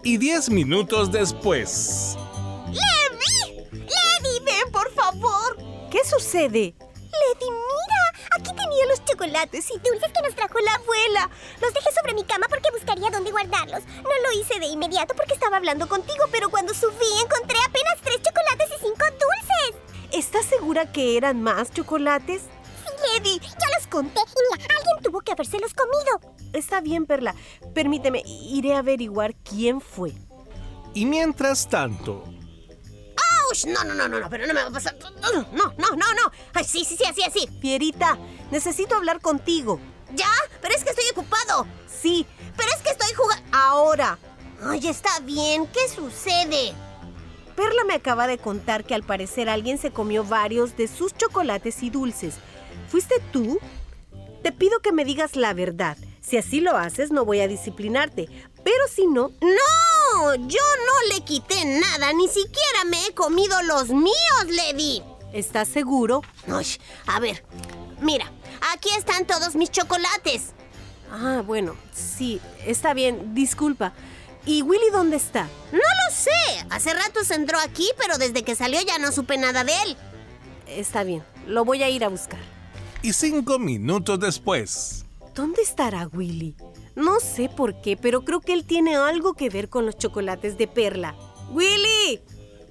Y 0.03 0.17
diez 0.17 0.49
minutos 0.49 1.11
después. 1.11 2.17
Sucede? 6.21 6.75
Lady, 6.77 7.49
mira, 7.49 8.27
aquí 8.31 8.51
tenía 8.55 8.85
los 8.87 9.03
chocolates 9.05 9.69
y 9.71 9.79
dulces 9.79 10.11
que 10.13 10.21
nos 10.21 10.35
trajo 10.35 10.59
la 10.59 10.75
abuela. 10.75 11.29
Los 11.59 11.73
dejé 11.73 11.89
sobre 11.91 12.13
mi 12.13 12.23
cama 12.23 12.45
porque 12.47 12.71
buscaría 12.71 13.09
dónde 13.09 13.31
guardarlos. 13.31 13.83
No 13.85 14.09
lo 14.09 14.39
hice 14.39 14.59
de 14.59 14.67
inmediato 14.67 15.13
porque 15.15 15.33
estaba 15.33 15.57
hablando 15.57 15.89
contigo, 15.89 16.25
pero 16.31 16.49
cuando 16.49 16.73
subí 16.73 17.11
encontré 17.23 17.57
apenas 17.67 17.97
tres 18.03 18.21
chocolates 18.21 18.69
y 18.69 18.81
cinco 18.81 19.05
dulces. 19.11 19.81
¿Estás 20.11 20.45
segura 20.45 20.91
que 20.91 21.17
eran 21.17 21.41
más 21.41 21.71
chocolates? 21.71 22.43
Sí, 22.43 23.13
Lady, 23.13 23.39
ya 23.39 23.77
los 23.77 23.87
conté 23.87 24.21
y 24.21 24.57
mira, 24.57 24.75
alguien 24.77 25.03
tuvo 25.03 25.21
que 25.21 25.31
habérselos 25.31 25.73
comido. 25.73 26.35
está 26.53 26.81
bien, 26.81 27.05
Perla. 27.05 27.35
Permíteme, 27.73 28.21
iré 28.25 28.75
a 28.75 28.79
averiguar 28.79 29.35
quién 29.35 29.81
fue. 29.81 30.13
Y 30.93 31.05
mientras 31.05 31.67
tanto, 31.67 32.23
No, 33.67 33.83
no, 33.83 33.93
no, 33.93 34.07
no, 34.07 34.19
no, 34.19 34.29
pero 34.29 34.47
no 34.47 34.53
me 34.53 34.61
va 34.61 34.67
a 34.69 34.71
pasar. 34.71 34.97
No, 35.21 35.31
no, 35.51 35.73
no, 35.77 35.95
no. 35.95 36.31
Ay, 36.53 36.63
sí, 36.63 36.85
sí, 36.85 36.95
sí, 36.97 37.03
así, 37.05 37.21
así. 37.23 37.47
Fierita, 37.61 38.17
necesito 38.51 38.95
hablar 38.95 39.19
contigo. 39.21 39.79
¿Ya? 40.13 40.29
Pero 40.61 40.73
es 40.75 40.83
que 40.83 40.89
estoy 40.91 41.05
ocupado. 41.11 41.67
Sí, 42.01 42.25
Pero 42.57 42.69
es 42.69 42.81
que 42.81 42.89
estoy 42.89 43.13
jugando. 43.13 43.45
ahora. 43.51 44.17
Ay, 44.63 44.87
está 44.87 45.19
bien. 45.21 45.67
¿Qué 45.67 45.87
sucede? 45.87 46.73
Perla 47.55 47.83
me 47.85 47.93
acaba 47.95 48.27
de 48.27 48.37
contar 48.37 48.83
que 48.85 48.95
al 48.95 49.03
parecer 49.03 49.49
alguien 49.49 49.77
se 49.77 49.91
comió 49.91 50.23
varios 50.23 50.75
de 50.77 50.87
sus 50.87 51.13
chocolates 51.15 51.83
y 51.83 51.89
dulces. 51.89 52.35
¿Fuiste 52.89 53.15
tú? 53.31 53.59
Te 54.43 54.51
pido 54.51 54.79
que 54.79 54.91
me 54.91 55.05
digas 55.05 55.35
la 55.35 55.53
verdad. 55.53 55.97
Si 56.21 56.37
así 56.37 56.61
lo 56.61 56.77
haces, 56.77 57.11
no 57.11 57.25
voy 57.25 57.41
a 57.41 57.47
disciplinarte. 57.47 58.27
Pero 58.63 58.87
si 58.93 59.05
no, 59.07 59.29
¡No! 59.41 60.00
Yo 60.47 60.59
no 60.59 61.15
le 61.15 61.21
quité 61.23 61.65
nada. 61.65 62.13
Ni 62.13 62.27
siquiera 62.27 62.83
me 62.85 63.05
he 63.07 63.13
comido 63.13 63.61
los 63.63 63.89
míos, 63.89 64.45
Lady. 64.49 65.03
¿estás 65.33 65.67
seguro? 65.69 66.21
Ay, 66.51 66.65
a 67.07 67.19
ver. 67.19 67.43
Mira, 68.01 68.31
aquí 68.73 68.89
están 68.97 69.25
todos 69.25 69.55
mis 69.55 69.71
chocolates. 69.71 70.53
Ah, 71.11 71.41
bueno, 71.45 71.75
sí, 71.93 72.41
está 72.65 72.93
bien, 72.93 73.33
disculpa. 73.33 73.93
¿Y 74.45 74.61
Willy 74.61 74.89
dónde 74.91 75.17
está? 75.17 75.43
No 75.71 75.77
lo 75.79 76.15
sé. 76.15 76.65
Hace 76.69 76.93
rato 76.93 77.23
se 77.23 77.35
entró 77.35 77.59
aquí, 77.59 77.87
pero 77.97 78.17
desde 78.17 78.43
que 78.43 78.55
salió 78.55 78.81
ya 78.81 78.97
no 78.97 79.11
supe 79.11 79.37
nada 79.37 79.63
de 79.63 79.73
él. 79.83 79.97
Está 80.67 81.03
bien, 81.03 81.23
lo 81.47 81.63
voy 81.65 81.83
a 81.83 81.89
ir 81.89 82.03
a 82.03 82.09
buscar. 82.09 82.39
y 83.01 83.13
cinco 83.13 83.59
minutos 83.59 84.19
después, 84.19 85.05
¿Dónde 85.35 85.61
estará 85.61 86.07
Willy? 86.07 86.55
No 86.95 87.19
sé 87.19 87.49
por 87.49 87.81
qué, 87.81 87.95
pero 87.97 88.23
creo 88.25 88.41
que 88.41 88.53
él 88.53 88.65
tiene 88.65 88.95
algo 88.95 89.33
que 89.33 89.49
ver 89.49 89.69
con 89.69 89.85
los 89.85 89.97
chocolates 89.97 90.57
de 90.57 90.67
Perla. 90.67 91.15
¡Willy! 91.51 92.21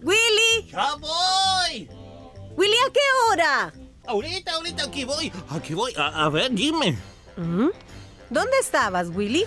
¡Willy! 0.03 0.71
¡Ya 0.71 0.95
voy! 0.97 1.89
¡Willy, 2.57 2.77
¿a 2.87 2.93
qué 2.93 3.01
hora? 3.31 3.73
Ahorita, 4.07 4.53
ahorita, 4.55 4.85
aquí 4.85 5.05
voy. 5.05 5.33
Aquí 5.49 5.75
voy. 5.75 5.93
A, 5.97 6.25
a 6.25 6.29
ver, 6.29 6.51
dime. 6.51 6.99
¿Mm? 7.37 7.69
¿Dónde 8.29 8.59
estabas, 8.61 9.09
Willy? 9.09 9.45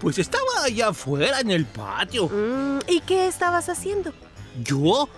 Pues 0.00 0.18
estaba 0.18 0.64
allá 0.64 0.88
afuera 0.88 1.40
en 1.40 1.50
el 1.50 1.64
patio. 1.64 2.28
Mm, 2.28 2.80
¿Y 2.88 3.00
qué 3.00 3.26
estabas 3.28 3.68
haciendo? 3.68 4.12
¿Yo? 4.62 5.08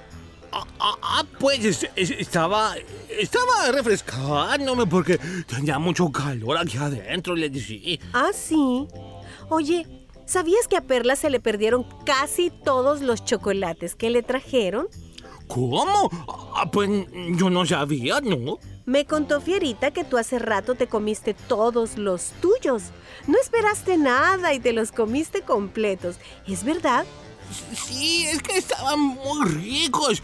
Ah, 0.57 0.65
ah, 0.79 0.95
ah, 1.03 1.25
pues 1.41 1.65
es- 1.65 1.89
es- 1.97 2.11
estaba, 2.13 2.75
estaba 3.11 3.73
refrescándome 3.73 4.87
porque 4.87 5.19
tenía 5.49 5.79
mucho 5.81 6.13
calor 6.13 6.57
aquí 6.59 6.77
adentro, 6.77 7.35
le 7.35 7.51
decía. 7.51 7.99
Ah, 8.13 8.31
sí. 8.33 8.87
Oye, 9.49 9.87
¿sabías 10.27 10.69
que 10.69 10.77
a 10.77 10.81
Perla 10.83 11.17
se 11.17 11.29
le 11.31 11.41
perdieron 11.41 11.85
casi 12.07 12.51
todos 12.51 13.01
los 13.01 13.25
chocolates 13.25 13.97
que 13.97 14.11
le 14.11 14.23
trajeron? 14.23 14.87
¿Cómo? 15.49 16.09
Ah, 16.57 16.71
pues 16.71 16.89
yo 17.37 17.51
no 17.51 17.67
sabía, 17.67 18.21
¿no? 18.21 18.59
Me 18.87 19.07
contó 19.07 19.41
Fierita 19.41 19.91
que 19.91 20.05
tú 20.05 20.19
hace 20.19 20.39
rato 20.39 20.75
te 20.75 20.87
comiste 20.87 21.35
todos 21.35 21.97
los 21.99 22.33
tuyos. 22.41 22.85
No 23.27 23.39
esperaste 23.41 23.97
nada 23.97 24.53
y 24.55 24.61
te 24.61 24.73
los 24.73 24.93
comiste 24.93 25.41
completos. 25.43 26.17
¿Es 26.47 26.65
verdad? 26.65 27.05
Sí, 27.87 28.27
es 28.27 28.43
que 28.43 28.59
estaban 28.59 28.99
muy 29.01 29.49
ricos. 29.49 30.23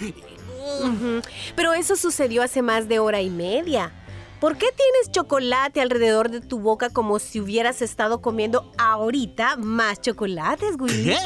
Pero 1.57 1.73
eso 1.73 1.97
sucedió 1.97 2.43
hace 2.43 2.63
más 2.63 2.89
de 2.89 2.99
hora 2.99 3.21
y 3.23 3.31
media. 3.31 3.93
¿Por 4.41 4.57
qué 4.57 4.67
tienes 4.75 5.11
chocolate 5.13 5.81
alrededor 5.81 6.31
de 6.31 6.41
tu 6.41 6.59
boca 6.61 6.89
como 6.91 7.19
si 7.19 7.41
hubieras 7.41 7.83
estado 7.83 8.23
comiendo 8.23 8.73
ahorita 8.79 9.57
más 9.57 10.01
chocolates, 10.01 10.77
Willy? 10.79 11.05
¿Qué? 11.05 11.19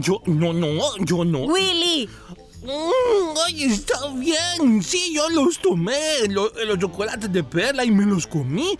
Yo, 0.00 0.20
no, 0.26 0.52
no, 0.52 0.68
yo 1.00 1.24
no. 1.24 1.40
Willy, 1.44 2.08
Mm, 2.62 3.36
ay, 3.46 3.62
está 3.64 4.08
bien. 4.14 4.82
Sí, 4.82 5.12
yo 5.14 5.28
los 5.28 5.60
tomé, 5.60 6.26
lo- 6.28 6.50
los 6.64 6.78
chocolates 6.80 7.30
de 7.32 7.44
perla 7.44 7.84
y 7.84 7.92
me 7.92 8.04
los 8.04 8.26
comí. 8.26 8.76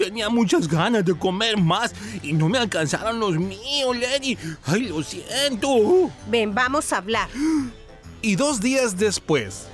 Tenía 0.00 0.30
muchas 0.30 0.66
ganas 0.66 1.04
de 1.04 1.14
comer 1.14 1.58
más 1.58 1.92
y 2.22 2.32
no 2.32 2.48
me 2.48 2.56
alcanzaron 2.56 3.20
los 3.20 3.36
míos, 3.36 3.94
Lady. 3.94 4.38
Ay, 4.64 4.88
lo 4.88 5.02
siento. 5.02 6.10
ven, 6.26 6.54
vamos 6.54 6.90
a 6.94 6.96
hablar. 6.96 7.28
y 8.22 8.34
dos 8.36 8.60
días 8.60 8.96
después, 8.96 9.66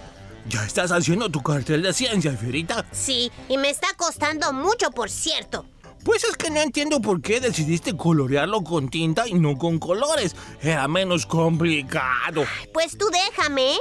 ¿Ya 0.48 0.64
estás 0.64 0.92
haciendo 0.92 1.28
tu 1.28 1.42
cartel 1.42 1.82
de 1.82 1.92
ciencia, 1.92 2.32
Fierita? 2.32 2.84
Sí, 2.92 3.30
y 3.48 3.56
me 3.58 3.70
está 3.70 3.88
costando 3.96 4.52
mucho, 4.52 4.90
por 4.90 5.10
cierto. 5.10 5.64
Pues 6.04 6.22
es 6.22 6.36
que 6.36 6.50
no 6.50 6.60
entiendo 6.60 7.00
por 7.00 7.20
qué 7.20 7.40
decidiste 7.40 7.96
colorearlo 7.96 8.62
con 8.62 8.88
tinta 8.88 9.26
y 9.26 9.34
no 9.34 9.58
con 9.58 9.80
colores. 9.80 10.36
Era 10.62 10.86
menos 10.86 11.26
complicado. 11.26 12.44
Pues 12.72 12.96
tú 12.96 13.06
déjame, 13.10 13.76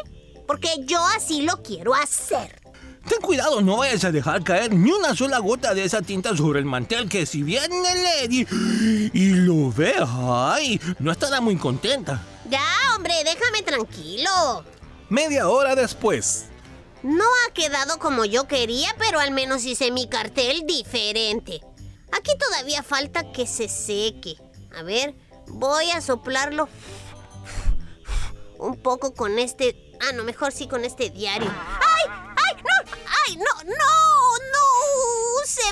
porque 0.48 0.70
yo 0.86 1.04
así 1.16 1.44
lo 1.44 1.62
quiero 1.62 1.94
hacer. 1.94 2.65
Ten 3.08 3.22
cuidado, 3.22 3.62
no 3.62 3.78
vayas 3.78 4.04
a 4.04 4.12
dejar 4.12 4.44
caer 4.44 4.74
ni 4.74 4.92
una 4.92 5.16
sola 5.16 5.38
gota 5.40 5.74
de 5.74 5.84
esa 5.84 6.02
tinta 6.02 6.36
sobre 6.36 6.60
el 6.60 6.66
mantel 6.66 7.08
que 7.08 7.26
si 7.26 7.44
viene 7.44 7.68
Lady 8.04 8.48
y 9.14 9.30
lo 9.36 9.72
ve, 9.72 9.94
ay, 10.00 10.82
no 11.00 11.12
estará 11.12 11.40
muy 11.40 11.56
contenta. 11.56 12.24
Ya, 12.50 12.66
hombre, 12.96 13.14
déjame 13.24 13.62
tranquilo. 13.64 14.64
media 15.10 15.48
hora 15.48 15.76
después, 15.76 16.46
No 17.04 17.24
ha 17.24 17.54
quedado 17.54 18.00
como 18.00 18.26
yo 18.26 18.48
quería, 18.48 18.90
pero 18.98 19.20
al 19.20 19.30
menos 19.32 19.66
hice 19.66 19.92
mi 19.92 20.08
cartel 20.10 20.66
diferente. 20.66 21.62
Aquí 22.12 22.32
todavía 22.40 22.82
falta 22.82 23.32
que 23.32 23.46
se 23.46 23.70
seque. 23.70 24.38
A 24.76 24.82
ver, 24.82 25.14
voy 25.48 25.92
a 25.92 26.02
soplarlo 26.02 26.68
un 28.58 28.78
poco 28.78 29.14
con 29.14 29.38
este... 29.38 29.94
Ah, 30.02 30.14
no, 30.14 30.24
mejor 30.24 30.52
sí 30.52 30.68
con 30.68 30.84
este 30.86 31.10
diario. 31.10 31.52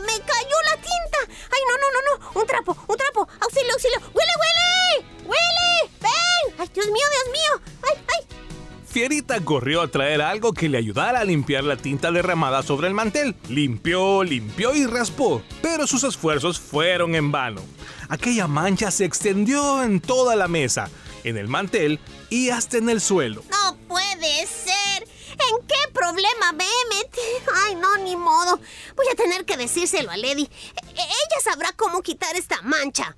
Me 0.04 0.20
cayó 0.20 0.58
la 0.70 0.76
tinta! 0.76 1.20
¡Ay, 1.28 1.62
no, 1.68 1.76
no, 1.78 1.88
no, 1.92 2.00
no! 2.08 2.42
¡Un 2.42 2.48
trapo! 2.48 2.78
¡Un 2.88 2.98
trapo! 2.98 3.28
¡Auxilio, 3.42 3.74
auxilio! 3.74 4.00
¡Willy, 4.14 4.36
Willy! 4.42 5.06
¡Willy! 5.26 5.92
¡Ven! 6.02 6.60
¡Ay, 6.60 6.70
Dios 6.74 6.88
mío, 6.88 7.06
Dios 7.12 7.34
mío! 7.34 7.74
¡Ay, 7.84 8.06
ay! 8.08 8.44
Fierita 8.86 9.44
corrió 9.44 9.82
a 9.82 9.88
traer 9.88 10.22
algo 10.22 10.54
que 10.54 10.70
le 10.70 10.78
ayudara 10.78 11.22
a 11.22 11.24
limpiar 11.24 11.64
la 11.64 11.78
tinta 11.78 12.12
derramada 12.12 12.62
sobre 12.62 12.88
el 12.88 12.94
mantel. 12.94 13.36
Limpió, 13.50 14.24
limpió 14.24 14.76
y 14.76 14.86
raspó, 14.86 15.42
pero 15.64 15.88
sus 15.88 16.04
esfuerzos 16.04 16.60
fueron 16.60 17.16
en 17.16 17.32
vano. 17.32 17.62
Aquella 18.10 18.46
mancha 18.46 18.92
se 18.92 19.06
extendió 19.06 19.82
en 19.82 20.00
toda 20.00 20.36
la 20.36 20.48
mesa, 20.48 20.92
en 21.24 21.38
el 21.38 21.48
mantel 21.48 22.00
y 22.30 22.50
hasta 22.50 22.78
en 22.78 22.90
el 22.90 23.02
suelo. 23.02 23.44
No 23.50 23.76
puede 23.88 24.46
ser. 24.46 25.08
¿En 25.34 25.68
qué 25.68 25.76
problema 25.94 26.52
me 26.54 26.64
he 26.66 26.96
metido? 26.96 27.52
Ay, 27.66 27.76
no, 27.76 27.98
ni 27.98 28.16
modo. 28.16 28.60
Voy 28.96 29.06
a 29.12 29.16
tener 29.16 29.46
que 29.46 29.58
decírselo 29.58 30.12
a 30.12 30.18
Lady. 30.18 30.44
E- 30.44 30.82
Ella 30.96 31.42
sabrá 31.44 31.72
cómo 31.76 32.02
quitar 32.02 32.36
esta 32.36 32.62
mancha. 32.62 33.16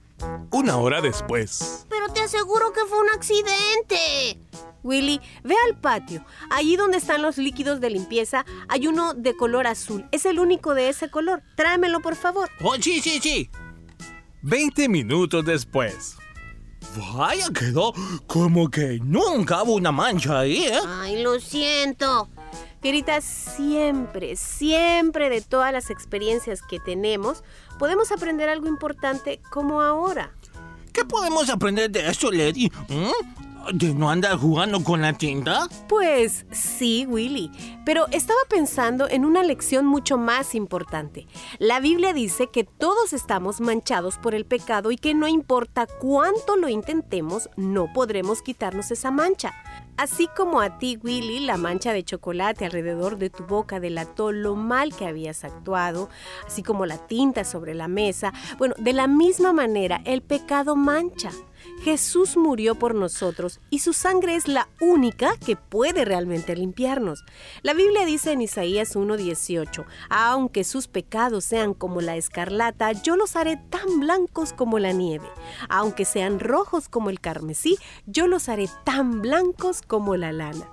Una 0.52 0.78
hora 0.78 1.02
después, 1.02 1.86
Pero 1.90 2.12
te 2.14 2.22
aseguro 2.22 2.72
que 2.72 2.86
fue 2.88 3.00
un 3.00 3.10
accidente. 3.10 4.40
Willy, 4.84 5.20
ve 5.44 5.56
al 5.68 5.78
patio. 5.78 6.24
Allí 6.52 6.76
donde 6.78 6.98
están 6.98 7.22
los 7.22 7.38
líquidos 7.38 7.82
de 7.82 7.90
limpieza 7.90 8.46
hay 8.70 8.88
uno 8.88 9.14
de 9.14 9.36
color 9.36 9.68
azul. 9.68 10.08
Es 10.12 10.26
el 10.26 10.40
único 10.40 10.74
de 10.74 10.90
ese 10.90 11.10
color. 11.10 11.42
Tráemelo, 11.58 12.00
por 12.02 12.16
favor. 12.16 12.50
Oh, 12.62 12.76
sí, 12.76 13.02
sí, 13.02 13.20
sí. 13.22 13.50
20 14.44 14.88
minutos 14.90 15.44
después. 15.44 16.16
Vaya, 17.16 17.48
quedó 17.54 17.94
como 18.28 18.70
que 18.70 19.00
nunca 19.04 19.64
hubo 19.64 19.74
una 19.74 19.92
mancha 19.92 20.40
ahí, 20.40 20.66
¿eh? 20.66 20.80
Ay, 20.88 21.22
lo 21.22 21.40
siento. 21.40 22.30
Fierita, 22.82 23.20
siempre, 23.22 24.36
siempre 24.36 25.30
de 25.30 25.42
todas 25.42 25.74
las 25.74 25.90
experiencias 25.90 26.62
que 26.62 26.80
tenemos, 26.80 27.44
podemos 27.80 28.12
aprender 28.12 28.48
algo 28.48 28.68
importante 28.68 29.42
como 29.50 29.82
ahora. 29.82 30.32
¿Qué 30.94 31.04
podemos 31.04 31.50
aprender 31.50 31.90
de 31.90 32.08
esto, 32.08 32.32
Lady? 32.32 32.72
¿Mm? 32.88 33.45
¿De 33.74 33.94
no 33.94 34.10
andar 34.10 34.38
jugando 34.38 34.84
con 34.84 35.02
la 35.02 35.14
tinta? 35.14 35.68
Pues 35.88 36.46
sí, 36.52 37.06
Willy, 37.08 37.52
pero 37.84 38.06
estaba 38.12 38.40
pensando 38.50 39.10
en 39.10 39.26
una 39.26 39.42
lección 39.44 39.86
mucho 39.86 40.18
más 40.18 40.54
importante. 40.54 41.26
La 41.58 41.80
Biblia 41.80 42.14
dice 42.14 42.48
que 42.52 42.64
todos 42.64 43.14
estamos 43.14 43.62
manchados 43.62 44.18
por 44.18 44.36
el 44.36 44.46
pecado 44.46 44.92
y 44.92 44.98
que 44.98 45.16
no 45.16 45.28
importa 45.28 45.88
cuánto 45.88 46.58
lo 46.58 46.70
intentemos, 46.70 47.50
no 47.58 47.92
podremos 47.92 48.42
quitarnos 48.44 48.92
esa 48.92 49.10
mancha. 49.10 49.54
Así 49.98 50.28
como 50.36 50.60
a 50.60 50.78
ti, 50.78 51.00
Willy, 51.02 51.40
la 51.40 51.58
mancha 51.58 51.94
de 51.94 52.04
chocolate 52.04 52.66
alrededor 52.66 53.18
de 53.18 53.30
tu 53.30 53.46
boca 53.46 53.80
delató 53.80 54.32
lo 54.32 54.56
mal 54.56 54.94
que 54.94 55.06
habías 55.06 55.44
actuado, 55.44 56.10
así 56.46 56.64
como 56.64 56.86
la 56.86 56.98
tinta 56.98 57.46
sobre 57.46 57.74
la 57.74 57.88
mesa, 57.88 58.34
bueno, 58.58 58.76
de 58.78 58.94
la 58.94 59.08
misma 59.08 59.54
manera 59.54 60.02
el 60.06 60.22
pecado 60.22 60.76
mancha. 60.76 61.32
Jesús 61.82 62.36
murió 62.36 62.76
por 62.76 62.96
nosotros 62.96 63.60
y 63.70 63.80
su 63.80 63.94
sangre 63.94 64.36
es 64.36 64.48
la 64.48 64.68
única 64.82 65.38
que 65.38 65.56
puede 65.56 66.06
realmente 66.06 66.56
limpiarnos. 66.56 67.24
La 67.62 67.74
Biblia 67.74 68.06
dice 68.06 68.32
en 68.32 68.42
Isaías 68.42 68.96
1:18, 68.96 69.86
aunque 70.10 70.64
sus 70.64 70.88
pecados 70.88 71.46
sean 71.46 71.74
como 71.74 72.02
la 72.02 72.16
escarlata, 72.16 72.92
yo 72.92 73.16
los 73.16 73.36
haré 73.36 73.58
tan 73.70 74.00
blancos 74.00 74.54
como 74.54 74.80
la 74.80 74.94
nieve. 74.94 75.30
Aunque 75.70 76.06
sean 76.06 76.40
rojos 76.40 76.90
como 76.90 77.10
el 77.10 77.20
carmesí, 77.20 77.78
yo 78.06 78.28
los 78.28 78.50
haré 78.50 78.70
tan 78.84 79.22
blancos 79.22 79.82
como 79.82 80.16
la 80.16 80.32
lana. 80.32 80.68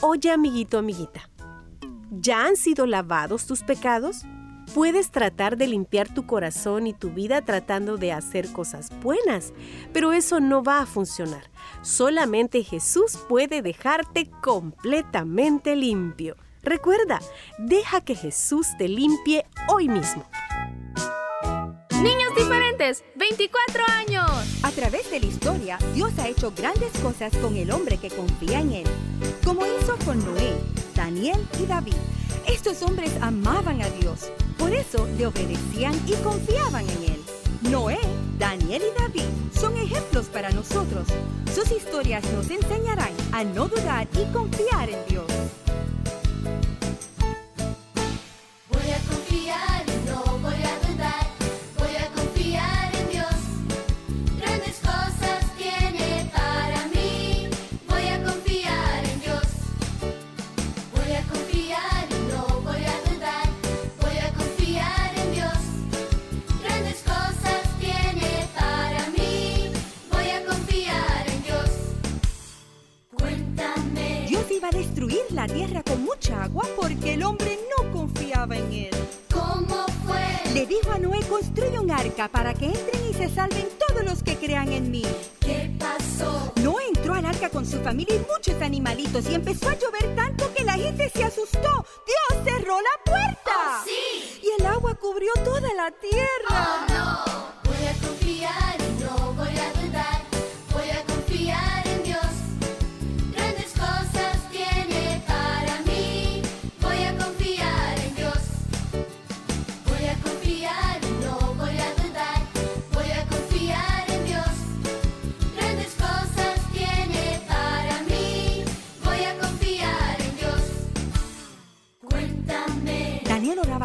Oye, 0.00 0.30
amiguito, 0.30 0.78
amiguita, 0.78 1.30
¿ya 2.10 2.46
han 2.46 2.56
sido 2.56 2.86
lavados 2.86 3.46
tus 3.46 3.62
pecados? 3.62 4.24
Puedes 4.74 5.12
tratar 5.12 5.56
de 5.56 5.68
limpiar 5.68 6.12
tu 6.12 6.26
corazón 6.26 6.88
y 6.88 6.92
tu 6.92 7.10
vida 7.10 7.42
tratando 7.42 7.96
de 7.96 8.10
hacer 8.10 8.52
cosas 8.52 8.90
buenas, 9.00 9.52
pero 9.92 10.12
eso 10.12 10.40
no 10.40 10.64
va 10.64 10.80
a 10.80 10.86
funcionar. 10.86 11.44
Solamente 11.82 12.64
Jesús 12.64 13.16
puede 13.28 13.62
dejarte 13.62 14.28
completamente 14.42 15.76
limpio. 15.76 16.34
Recuerda, 16.64 17.20
deja 17.56 18.00
que 18.00 18.16
Jesús 18.16 18.66
te 18.76 18.88
limpie 18.88 19.46
hoy 19.68 19.86
mismo. 19.86 20.24
Niños 22.02 22.34
diferentes, 22.36 23.04
24 23.14 23.82
años. 23.98 24.30
A 24.62 24.70
través 24.70 25.10
de 25.10 25.20
la 25.20 25.26
historia, 25.26 25.78
Dios 25.94 26.12
ha 26.18 26.28
hecho 26.28 26.52
grandes 26.52 26.92
cosas 27.02 27.34
con 27.36 27.56
el 27.56 27.70
hombre 27.70 27.98
que 27.98 28.10
confía 28.10 28.60
en 28.60 28.72
Él, 28.72 28.86
como 29.44 29.64
hizo 29.64 29.96
con 30.04 30.18
Noé, 30.24 30.54
Daniel 30.94 31.46
y 31.60 31.66
David. 31.66 31.94
Estos 32.46 32.82
hombres 32.82 33.12
amaban 33.20 33.80
a 33.80 33.88
Dios, 33.90 34.30
por 34.58 34.72
eso 34.72 35.08
le 35.18 35.26
obedecían 35.26 35.94
y 36.06 36.12
confiaban 36.22 36.88
en 36.88 37.02
Él. 37.04 37.24
Noé, 37.70 37.98
Daniel 38.38 38.82
y 38.82 39.00
David 39.00 39.28
son 39.58 39.76
ejemplos 39.76 40.26
para 40.26 40.50
nosotros. 40.50 41.08
Sus 41.54 41.70
historias 41.70 42.24
nos 42.32 42.50
enseñarán 42.50 43.12
a 43.32 43.44
no 43.44 43.68
dudar 43.68 44.06
y 44.12 44.30
confiar 44.32 44.90
en 44.90 44.98
Dios. 45.08 45.24
Tierra 76.24 76.36
con 76.38 76.42
mucha 76.42 76.44
agua 76.44 76.64
porque 76.76 77.14
el 77.14 77.22
hombre 77.22 77.58
no 77.76 77.92
confiaba 77.92 78.56
en 78.56 78.72
Él. 78.72 78.90
¿Cómo 79.32 79.86
fue? 80.06 80.52
Le 80.52 80.66
dijo 80.66 80.92
a 80.92 80.98
Noé, 80.98 81.20
construye 81.28 81.78
un 81.78 81.90
arca 81.90 82.28
para 82.28 82.54
que 82.54 82.66
entren 82.66 83.06
y 83.10 83.14
se 83.14 83.28
salven 83.28 83.68
todos 83.86 84.04
los 84.04 84.22
que 84.22 84.36
crean 84.36 84.72
en 84.72 84.90
mí. 84.90 85.04
¿Qué 85.40 85.70
pasó? 85.78 86.52
Noé 86.62 86.88
entró 86.88 87.14
al 87.14 87.24
arca 87.26 87.50
con 87.50 87.66
su 87.66 87.78
familia 87.80 88.16
y 88.16 88.26
muchos 88.32 88.60
animalitos 88.62 89.28
y 89.28 89.34
empezó 89.34 89.68
a 89.68 89.74
llover 89.74 90.14
tanto 90.14 90.52
que 90.54 90.64
la 90.64 90.74
gente 90.74 91.10
se 91.10 91.24
asustó. 91.24 91.84
Dios 92.06 92.44
cerró 92.44 92.80
la 92.80 93.04
puerta. 93.04 93.52
Oh, 93.56 93.84
sí. 93.84 94.40
Y 94.42 94.60
el 94.60 94.66
agua 94.66 94.94
cubrió 94.94 95.32
toda 95.44 95.72
la 95.74 95.90
tierra. 95.90 96.50
Oh 96.50 96.92
no, 96.92 97.33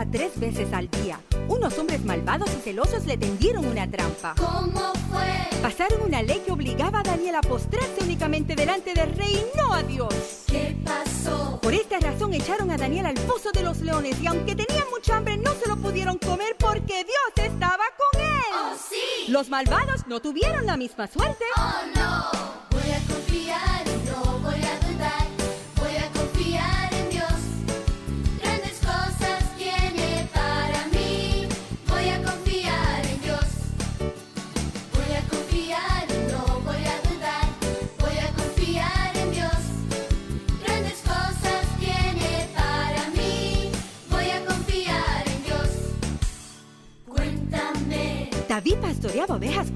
Tres 0.05 0.39
veces 0.39 0.71
al 0.73 0.89
día. 0.89 1.19
Unos 1.49 1.77
hombres 1.77 2.03
malvados 2.05 2.49
y 2.57 2.61
celosos 2.61 3.05
le 3.05 3.17
tendieron 3.17 3.65
una 3.65 3.89
trampa. 3.89 4.33
¿Cómo 4.37 4.93
fue? 5.11 5.59
Pasaron 5.61 6.01
una 6.01 6.23
ley 6.23 6.41
que 6.45 6.51
obligaba 6.51 7.01
a 7.01 7.03
Daniel 7.03 7.35
a 7.35 7.41
postrarse 7.41 8.01
únicamente 8.01 8.55
delante 8.55 8.93
del 8.93 9.13
rey 9.15 9.33
y 9.33 9.57
no 9.57 9.73
a 9.73 9.83
Dios. 9.83 10.13
¿Qué 10.47 10.75
pasó? 10.85 11.59
Por 11.61 11.73
esta 11.73 11.99
razón 11.99 12.33
echaron 12.33 12.71
a 12.71 12.77
Daniel 12.77 13.07
al 13.07 13.15
pozo 13.15 13.51
de 13.51 13.61
los 13.61 13.81
leones 13.81 14.19
y 14.21 14.27
aunque 14.27 14.55
tenían 14.55 14.85
mucha 14.89 15.17
hambre 15.17 15.37
no 15.37 15.53
se 15.53 15.67
lo 15.67 15.75
pudieron 15.75 16.17
comer 16.17 16.55
porque 16.57 17.03
Dios 17.03 17.45
estaba 17.45 17.83
con 17.97 18.21
él. 18.21 18.53
Oh 18.53 18.75
sí. 18.89 19.31
Los 19.31 19.49
malvados 19.49 20.07
no 20.07 20.21
tuvieron 20.21 20.65
la 20.65 20.77
misma 20.77 21.07
suerte. 21.07 21.43
Oh 21.57 21.81
no, 21.93 22.58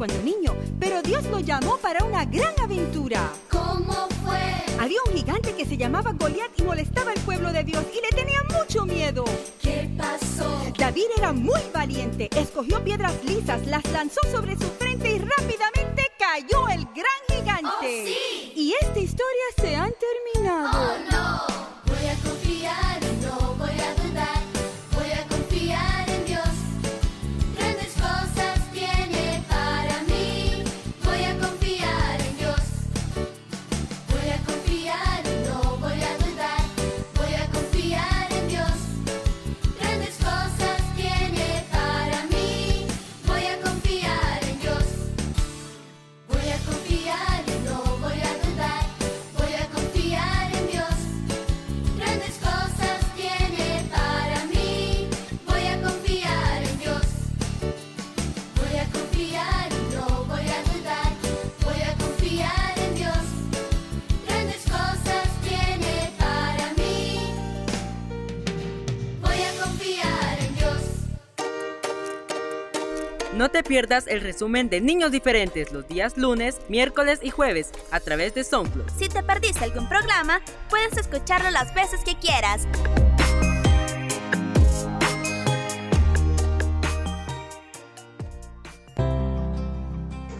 cuando 0.05 0.21
niño, 0.21 0.53
pero 0.81 1.01
Dios 1.01 1.23
lo 1.27 1.39
llamó 1.39 1.77
para 1.77 2.03
una 2.03 2.25
gran 2.25 2.53
aventura. 2.61 3.31
¿Cómo 3.49 4.09
fue? 4.25 4.37
Había 4.77 4.97
un 5.07 5.13
gigante 5.13 5.55
que 5.55 5.63
se 5.63 5.77
llamaba 5.77 6.11
Goliat 6.11 6.51
y 6.59 6.63
molestaba 6.63 7.11
al 7.11 7.19
pueblo 7.21 7.53
de 7.53 7.63
Dios 7.63 7.85
y 7.89 8.01
le 8.01 8.09
tenía 8.09 8.39
mucho 8.51 8.85
miedo. 8.85 9.23
¿Qué 9.61 9.89
pasó? 9.97 10.61
David 10.77 11.05
era 11.15 11.31
muy 11.31 11.61
valiente, 11.73 12.27
escogió 12.35 12.83
piedras 12.83 13.13
lisas, 13.23 13.65
las 13.65 13.85
lanzó 13.93 14.19
sobre 14.29 14.57
su 14.57 14.67
frente 14.71 15.09
y 15.09 15.19
rápidamente 15.19 16.11
cayó 16.19 16.67
el 16.67 16.83
gran 16.83 17.21
gigante. 17.29 17.69
Oh, 17.71 18.05
sí. 18.05 18.51
Y 18.57 18.73
esta 18.81 18.99
historia 18.99 19.45
se 19.55 19.77
ha 19.77 19.89
terminado. 19.89 20.72
Te 73.63 73.69
pierdas 73.69 74.07
el 74.07 74.21
resumen 74.21 74.69
de 74.69 74.81
Niños 74.81 75.11
Diferentes 75.11 75.71
los 75.71 75.87
días 75.87 76.17
lunes, 76.17 76.59
miércoles 76.69 77.19
y 77.21 77.29
jueves 77.29 77.71
a 77.91 77.99
través 77.99 78.33
de 78.35 78.43
SoundCloud. 78.43 78.89
Si 78.97 79.07
te 79.07 79.23
perdiste 79.23 79.63
algún 79.63 79.87
programa, 79.87 80.41
puedes 80.69 80.97
escucharlo 80.97 81.49
las 81.49 81.73
veces 81.73 82.01
que 82.03 82.15
quieras. 82.15 82.67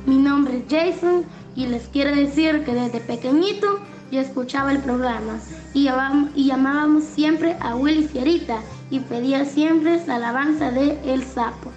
Mi 0.06 0.18
nombre 0.18 0.58
es 0.58 0.64
Jason 0.70 1.26
y 1.56 1.68
les 1.68 1.88
quiero 1.88 2.16
decir 2.16 2.64
que 2.66 2.74
desde 2.74 3.00
pequeñito 3.00 3.80
yo 4.12 4.20
escuchaba 4.22 4.72
el 4.72 4.80
programa 4.80 5.40
y 5.74 6.46
llamábamos 6.46 7.04
siempre 7.04 7.56
a 7.60 7.76
Willy 7.76 8.08
Fierita 8.08 8.60
y 8.90 9.00
pedía 9.00 9.46
siempre 9.46 10.06
la 10.06 10.16
alabanza 10.18 10.72
de 10.72 11.00
El 11.06 11.24
Sapo. 11.24 11.73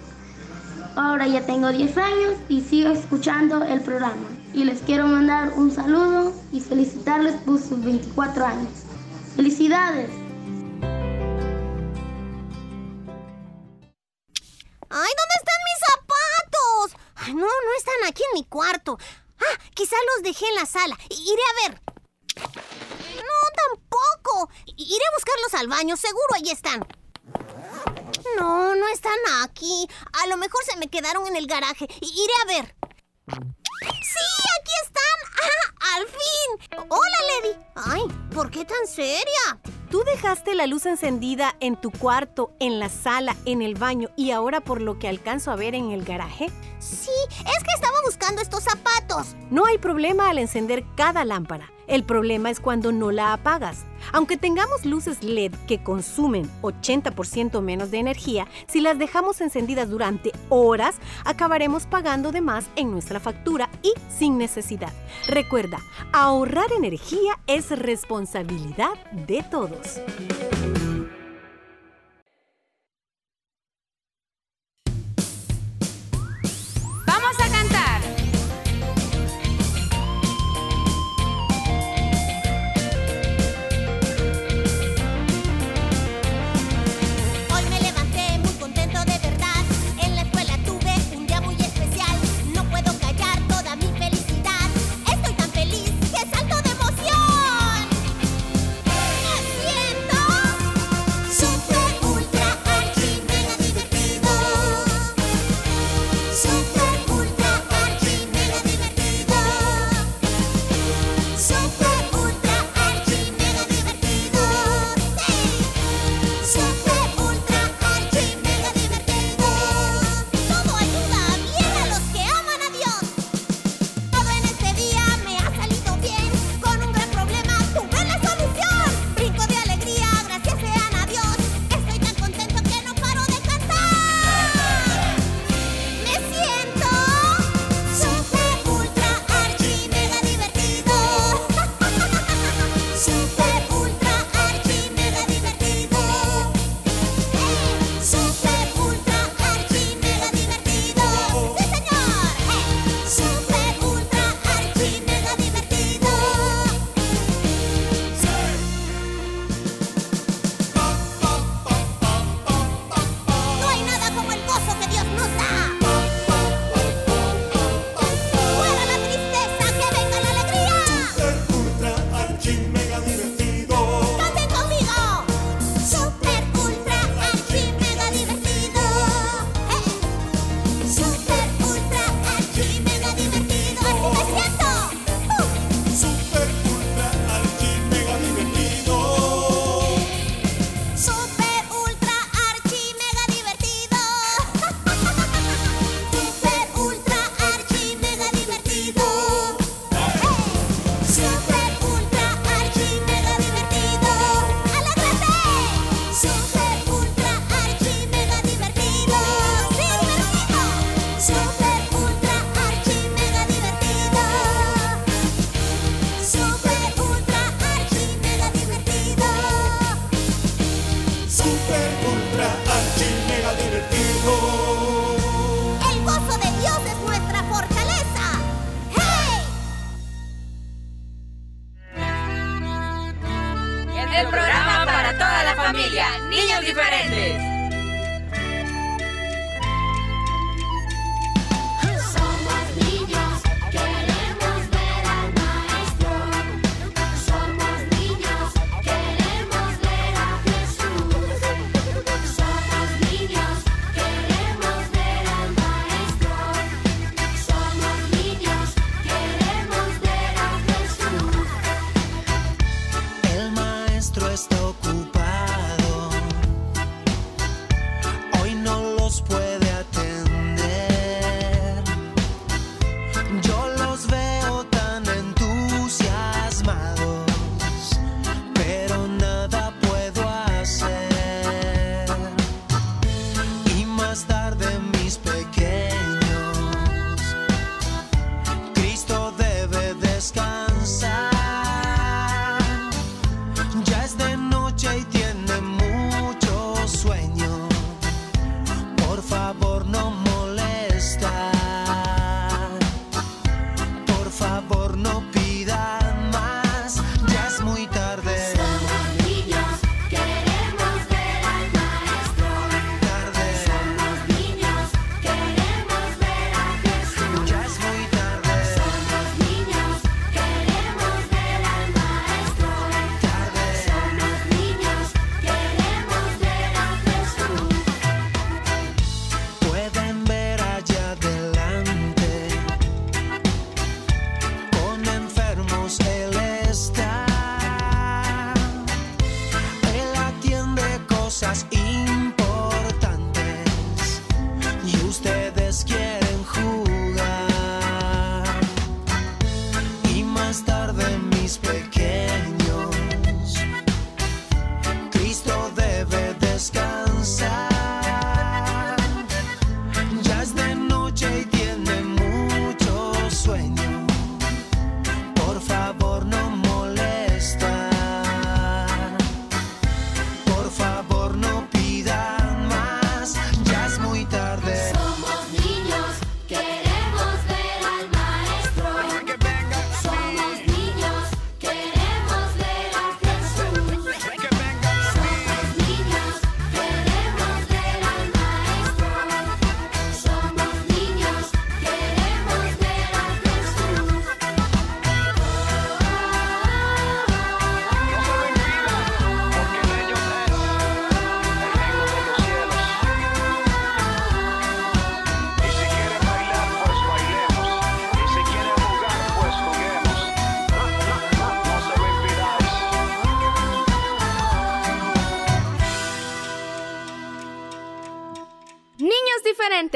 Ahora 0.97 1.27
ya 1.27 1.45
tengo 1.45 1.71
10 1.71 1.95
años 1.97 2.33
y 2.49 2.61
sigo 2.61 2.89
escuchando 2.89 3.63
el 3.63 3.81
programa. 3.81 4.27
y 4.53 4.63
les 4.63 4.81
quiero 4.81 5.05
mandar 5.05 5.53
un 5.55 5.69
saludo 5.69 6.33
y 6.51 6.59
felicitarles 6.59 7.35
por 7.43 7.59
sus 7.59 7.83
24 7.83 8.43
años. 8.43 8.71
¡Felicidades! 9.35 10.09
¡Ay, 14.89 15.11
¿dónde 15.19 15.35
están 15.37 15.61
mis 15.67 15.79
zapatos? 15.85 16.97
Ay, 17.17 17.33
no, 17.35 17.41
no 17.41 17.73
están 17.77 17.95
aquí 18.07 18.23
en 18.31 18.39
mi 18.39 18.45
cuarto. 18.45 18.97
Ah, 19.39 19.59
quizá 19.75 19.95
los 20.15 20.23
dejé 20.23 20.47
en 20.47 20.55
la 20.55 20.65
sala. 20.65 20.97
Iré 21.11 21.43
a 21.43 21.69
ver. 21.69 21.81
No, 23.17 23.39
tampoco. 23.55 24.49
Iré 24.75 25.05
a 25.05 25.15
buscarlos 25.15 25.53
al 25.53 25.67
baño, 25.67 25.95
seguro 25.97 26.33
ahí 26.33 26.49
están. 26.49 26.83
No, 28.37 28.75
no 28.75 28.87
están 28.89 29.17
aquí. 29.43 29.87
A 30.23 30.27
lo 30.27 30.37
mejor 30.37 30.63
se 30.65 30.77
me 30.77 30.87
quedaron 30.87 31.27
en 31.27 31.35
el 31.35 31.47
garaje. 31.47 31.87
Iré 32.01 32.33
a 32.43 32.47
ver. 32.47 32.75
¡Sí, 33.27 34.25
aquí 34.59 34.71
están! 34.83 35.17
¡Ah, 35.81 35.95
al 35.97 36.07
fin! 36.07 36.87
¡Hola, 36.89 37.17
Lady! 37.29 37.65
Ay, 37.75 38.01
¿por 38.33 38.49
qué 38.49 38.65
tan 38.65 38.87
seria? 38.87 39.59
¿Tú 39.89 40.03
dejaste 40.03 40.53
la 40.55 40.67
luz 40.67 40.85
encendida 40.85 41.55
en 41.59 41.79
tu 41.79 41.91
cuarto, 41.91 42.53
en 42.59 42.79
la 42.79 42.89
sala, 42.89 43.35
en 43.45 43.61
el 43.61 43.75
baño 43.75 44.09
y 44.17 44.31
ahora 44.31 44.59
por 44.61 44.81
lo 44.81 44.99
que 44.99 45.07
alcanzo 45.07 45.51
a 45.51 45.55
ver 45.55 45.75
en 45.75 45.91
el 45.91 46.03
garaje? 46.03 46.47
Sí, 46.79 47.11
es 47.31 47.63
que 47.63 47.73
estaba 47.73 48.01
buscando 48.05 48.41
estos 48.41 48.63
zapatos. 48.63 49.35
No 49.49 49.65
hay 49.65 49.77
problema 49.77 50.29
al 50.29 50.39
encender 50.39 50.83
cada 50.95 51.23
lámpara. 51.23 51.71
El 51.87 52.03
problema 52.03 52.49
es 52.49 52.59
cuando 52.59 52.91
no 52.91 53.11
la 53.11 53.33
apagas. 53.33 53.85
Aunque 54.11 54.37
tengamos 54.37 54.85
luces 54.85 55.23
LED 55.23 55.53
que 55.67 55.81
consumen 55.81 56.49
80% 56.61 57.61
menos 57.61 57.91
de 57.91 57.99
energía, 57.99 58.47
si 58.67 58.81
las 58.81 58.99
dejamos 58.99 59.41
encendidas 59.41 59.89
durante 59.89 60.31
horas, 60.49 60.95
acabaremos 61.25 61.85
pagando 61.85 62.31
de 62.31 62.41
más 62.41 62.67
en 62.75 62.91
nuestra 62.91 63.19
factura 63.19 63.69
y 63.81 63.93
sin 64.09 64.37
necesidad. 64.37 64.93
Recuerda, 65.27 65.79
ahorrar 66.13 66.71
energía 66.71 67.39
es 67.47 67.69
responsabilidad 67.71 68.93
de 69.11 69.43
todos. 69.49 69.99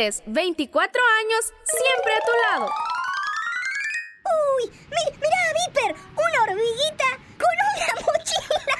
24 0.02 1.02
años, 1.20 1.54
siempre 1.64 2.14
a 2.14 2.26
tu 2.26 2.32
lado. 2.50 2.72
¡Uy! 4.58 4.72
Mi, 4.90 5.18
¡Mira 5.18 5.38
Viper! 5.68 5.96
¡Una 6.16 6.44
hormiguita 6.44 7.06
con 7.38 7.54
una 7.70 8.02
mochila! 8.08 8.78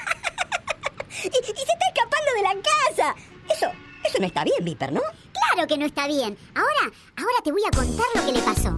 y, 1.22 1.28
y, 1.28 1.54
se 1.54 1.62
está 1.62 1.86
escapando 1.94 2.32
de 2.34 2.42
la 2.42 2.54
casa! 2.60 3.14
Eso, 3.48 3.70
eso 4.02 4.18
no 4.18 4.26
está 4.26 4.42
bien, 4.42 4.64
Viper, 4.64 4.92
¿no? 4.92 5.00
Claro 5.32 5.68
que 5.68 5.78
no 5.78 5.86
está 5.86 6.08
bien. 6.08 6.36
Ahora, 6.56 6.92
ahora 7.16 7.42
te 7.44 7.52
voy 7.52 7.62
a 7.66 7.70
contar 7.70 8.06
lo 8.16 8.26
que 8.26 8.32
le 8.32 8.42
pasó. 8.42 8.74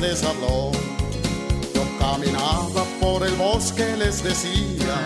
Les 0.00 0.22
habló. 0.24 0.72
Yo 1.74 1.82
caminaba 1.98 2.84
por 3.00 3.26
el 3.26 3.34
bosque, 3.34 3.96
les 3.96 4.22
decía, 4.22 4.96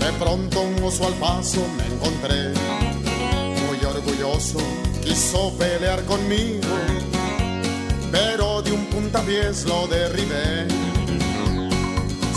de 0.00 0.12
pronto 0.18 0.62
un 0.62 0.82
oso 0.82 1.06
al 1.06 1.14
paso 1.14 1.60
me 1.76 1.86
encontré, 1.94 2.52
muy 3.66 3.84
orgulloso, 3.84 4.58
quiso 5.02 5.52
pelear 5.58 6.04
conmigo 6.04 6.76
pero 8.16 8.62
de 8.62 8.72
un 8.72 8.84
puntapiés 8.86 9.64
lo 9.64 9.86
derribé. 9.88 10.66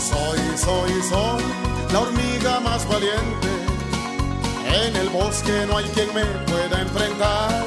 Soy, 0.08 0.40
soy, 0.56 0.92
soy 1.08 1.42
la 1.92 2.00
hormiga 2.00 2.60
más 2.60 2.86
valiente. 2.88 3.48
En 4.82 4.96
el 4.96 5.08
bosque 5.10 5.66
no 5.68 5.78
hay 5.78 5.84
quien 5.86 6.08
me 6.14 6.24
pueda 6.50 6.82
enfrentar. 6.82 7.64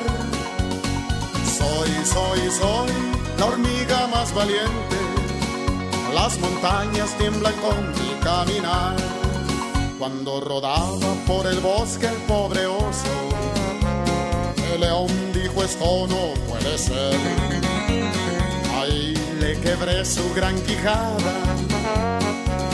Soy, 1.57 1.89
soy, 2.05 2.51
soy 2.59 3.12
la 3.37 3.45
hormiga 3.45 4.07
más 4.07 4.33
valiente. 4.33 4.97
Las 6.13 6.37
montañas 6.39 7.17
tiemblan 7.17 7.53
con 7.55 7.89
mi 7.91 8.13
caminar. 8.23 8.95
Cuando 9.99 10.41
rodaba 10.41 11.13
por 11.25 11.47
el 11.47 11.59
bosque 11.59 12.07
el 12.07 12.15
pobre 12.27 12.65
oso, 12.65 13.15
el 14.73 14.81
león 14.81 15.07
dijo 15.33 15.63
esto 15.63 16.07
no 16.07 16.33
puede 16.49 16.77
ser. 16.77 17.17
Ahí 18.75 19.13
le 19.39 19.59
quebré 19.59 20.03
su 20.05 20.33
gran 20.33 20.55
quijada 20.61 21.33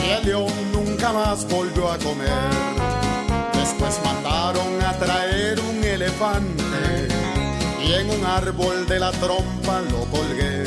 y 0.03 0.10
el 0.10 0.26
león 0.26 0.72
nunca 0.72 1.14
más 1.14 1.47
volvió 1.47 1.91
a 1.91 1.97
comer. 1.97 2.49
Después 3.53 3.99
mandaron 4.03 4.82
a 4.82 4.93
traer 4.97 5.60
un 5.60 5.84
elefante 5.84 6.59
y 7.90 7.94
en 7.94 8.10
un 8.12 8.24
árbol 8.24 8.86
de 8.88 9.00
la 9.00 9.12
trompa 9.12 9.82
lo 9.90 10.02
colgué. 10.16 10.64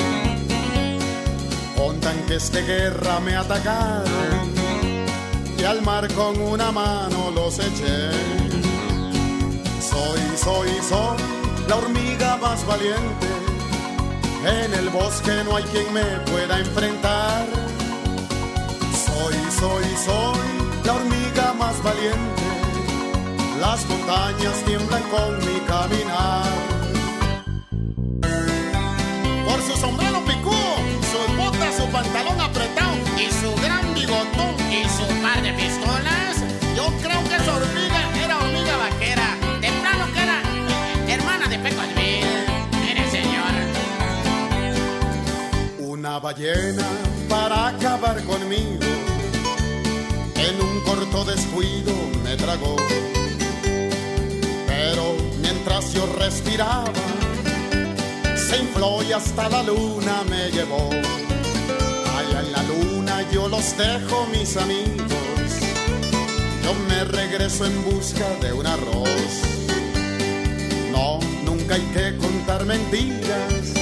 Contan 1.76 2.16
que 2.26 2.34
este 2.34 2.62
guerra 2.62 3.20
me 3.20 3.36
atacaron 3.36 4.52
y 5.56 5.62
al 5.62 5.82
mar 5.82 6.12
con 6.14 6.40
una 6.40 6.72
mano 6.72 7.30
los 7.30 7.60
eché. 7.60 8.10
Soy, 9.90 10.20
soy, 10.36 10.70
soy 10.88 11.18
la 11.68 11.76
hormiga 11.76 12.38
más 12.38 12.66
valiente. 12.66 13.28
En 14.44 14.74
el 14.74 14.88
bosque 14.90 15.44
no 15.44 15.56
hay 15.56 15.64
quien 15.64 15.92
me 15.92 16.04
pueda 16.30 16.58
enfrentar. 16.58 17.46
Soy, 19.06 19.36
soy, 19.60 19.84
soy 20.06 20.48
la 20.84 20.92
hormiga 20.94 21.52
más 21.52 21.80
valiente. 21.84 22.42
Las 23.60 23.86
montañas 23.86 24.56
tiemblan 24.64 25.02
con 25.14 25.38
mi 25.46 25.60
caminar. 25.68 26.71
Pantalón 32.02 32.40
apretado 32.40 32.94
y 33.16 33.30
su 33.30 33.54
gran 33.62 33.94
bigotón 33.94 34.54
y 34.70 34.82
su 34.88 35.06
par 35.22 35.40
de 35.42 35.52
pistolas, 35.52 36.36
yo 36.76 36.86
creo 37.00 37.22
que 37.24 37.38
su 37.44 37.50
hormiga 37.50 38.24
era 38.24 38.38
hormiga 38.38 38.76
vaquera. 38.76 39.36
De 39.60 39.68
plano 39.80 40.12
que 40.12 40.22
era 40.22 40.42
hermana 41.14 41.46
de 41.48 41.58
Pecosville. 41.58 42.26
Mire, 42.82 43.10
señor. 43.10 43.52
Una 45.78 46.18
ballena 46.18 46.86
para 47.28 47.68
acabar 47.68 48.22
conmigo. 48.24 48.80
En 50.34 50.60
un 50.60 50.80
corto 50.80 51.24
descuido 51.24 51.92
me 52.24 52.36
tragó. 52.36 52.76
Pero 54.66 55.16
mientras 55.40 55.92
yo 55.92 56.06
respiraba, 56.18 56.92
se 58.34 58.58
infló 58.58 59.02
y 59.04 59.12
hasta 59.12 59.48
la 59.48 59.62
luna 59.62 60.22
me 60.28 60.50
llevó. 60.50 60.90
Yo 63.32 63.48
los 63.48 63.76
dejo, 63.76 64.26
mis 64.26 64.56
amigos. 64.56 65.08
Yo 66.62 66.74
me 66.88 67.04
regreso 67.04 67.64
en 67.64 67.84
busca 67.84 68.28
de 68.40 68.52
un 68.52 68.66
arroz. 68.66 69.32
No, 70.92 71.18
nunca 71.44 71.74
hay 71.74 71.86
que 71.94 72.16
contar 72.18 72.64
mentiras. 72.66 73.72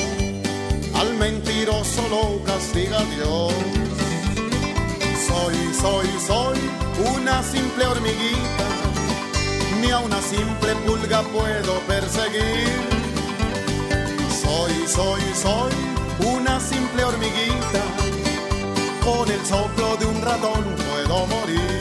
Al 0.95 1.15
mentiroso 1.15 2.03
lo 2.09 2.43
castiga 2.45 3.03
Dios. 3.17 3.53
Soy, 5.27 5.57
soy, 5.81 6.09
soy 6.27 6.59
una 7.17 7.43
simple 7.43 7.87
hormiguita. 7.87 8.69
Ni 9.81 9.91
a 9.91 9.99
una 9.99 10.21
simple 10.23 10.75
pulga 10.87 11.23
puedo 11.23 11.81
perseguir. 11.89 12.69
Soy, 14.43 14.73
soy, 14.87 15.23
soy 15.35 15.73
una 16.37 16.61
simple 16.61 17.05
hormiguita. 17.05 18.00
Soplo 19.45 19.97
de 19.97 20.07
un 20.07 20.23
ratón 20.23 20.65
puedo 20.77 21.27
morir. 21.27 21.80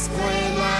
Escuela 0.00 0.79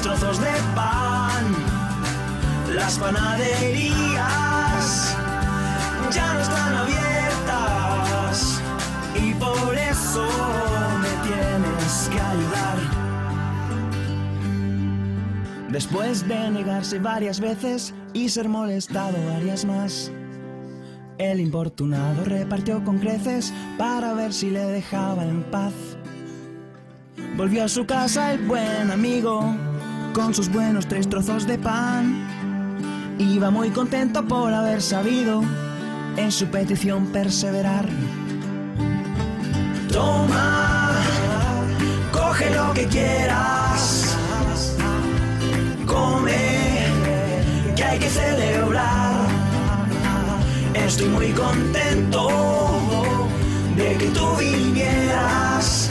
trozos 0.00 0.40
de 0.40 0.52
pan. 0.74 1.44
Las 2.74 2.98
panaderías 2.98 4.26
ya 6.12 6.34
no 6.34 6.40
están 6.40 6.74
abiertas 6.74 8.60
y 9.14 9.32
por 9.34 9.74
eso 9.76 10.26
me 11.00 11.08
tienes 11.28 12.08
que 12.10 12.20
ayudar. 12.20 12.78
Después 15.70 16.26
de 16.28 16.50
negarse 16.50 16.98
varias 16.98 17.40
veces 17.40 17.94
y 18.12 18.28
ser 18.28 18.48
molestado 18.48 19.16
varias 19.32 19.64
más. 19.64 20.10
El 21.18 21.40
importunado 21.40 22.24
repartió 22.24 22.84
con 22.84 22.98
creces 22.98 23.54
para 23.78 24.12
ver 24.12 24.34
si 24.34 24.50
le 24.50 24.64
dejaba 24.64 25.24
en 25.24 25.42
paz. 25.44 25.72
Volvió 27.36 27.64
a 27.64 27.68
su 27.68 27.86
casa 27.86 28.32
el 28.32 28.46
buen 28.46 28.90
amigo 28.90 29.54
con 30.16 30.32
sus 30.32 30.50
buenos 30.50 30.88
tres 30.88 31.10
trozos 31.10 31.46
de 31.46 31.58
pan. 31.58 32.26
Iba 33.18 33.50
muy 33.50 33.68
contento 33.68 34.26
por 34.26 34.50
haber 34.50 34.80
sabido 34.80 35.42
en 36.16 36.32
su 36.32 36.46
petición 36.46 37.08
perseverar. 37.08 37.86
Toma, 39.92 40.94
coge 42.10 42.48
lo 42.54 42.72
que 42.72 42.86
quieras, 42.86 44.16
come, 45.84 46.86
que 47.76 47.84
hay 47.84 47.98
que 47.98 48.08
celebrar. 48.08 49.26
Estoy 50.72 51.08
muy 51.08 51.30
contento 51.32 52.28
de 53.76 53.98
que 53.98 54.06
tú 54.06 54.26
vinieras 54.38 55.90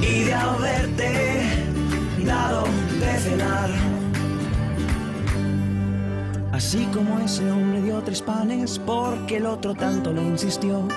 y 0.00 0.22
de 0.22 0.34
haberte 0.34 1.41
de 2.32 3.18
cenar. 3.18 3.70
Así 6.50 6.86
como 6.94 7.18
ese 7.20 7.50
hombre 7.50 7.82
dio 7.82 8.00
tres 8.02 8.22
panes 8.22 8.78
porque 8.78 9.36
el 9.36 9.46
otro 9.46 9.74
tanto 9.74 10.12
le 10.12 10.22
insistió. 10.22 10.88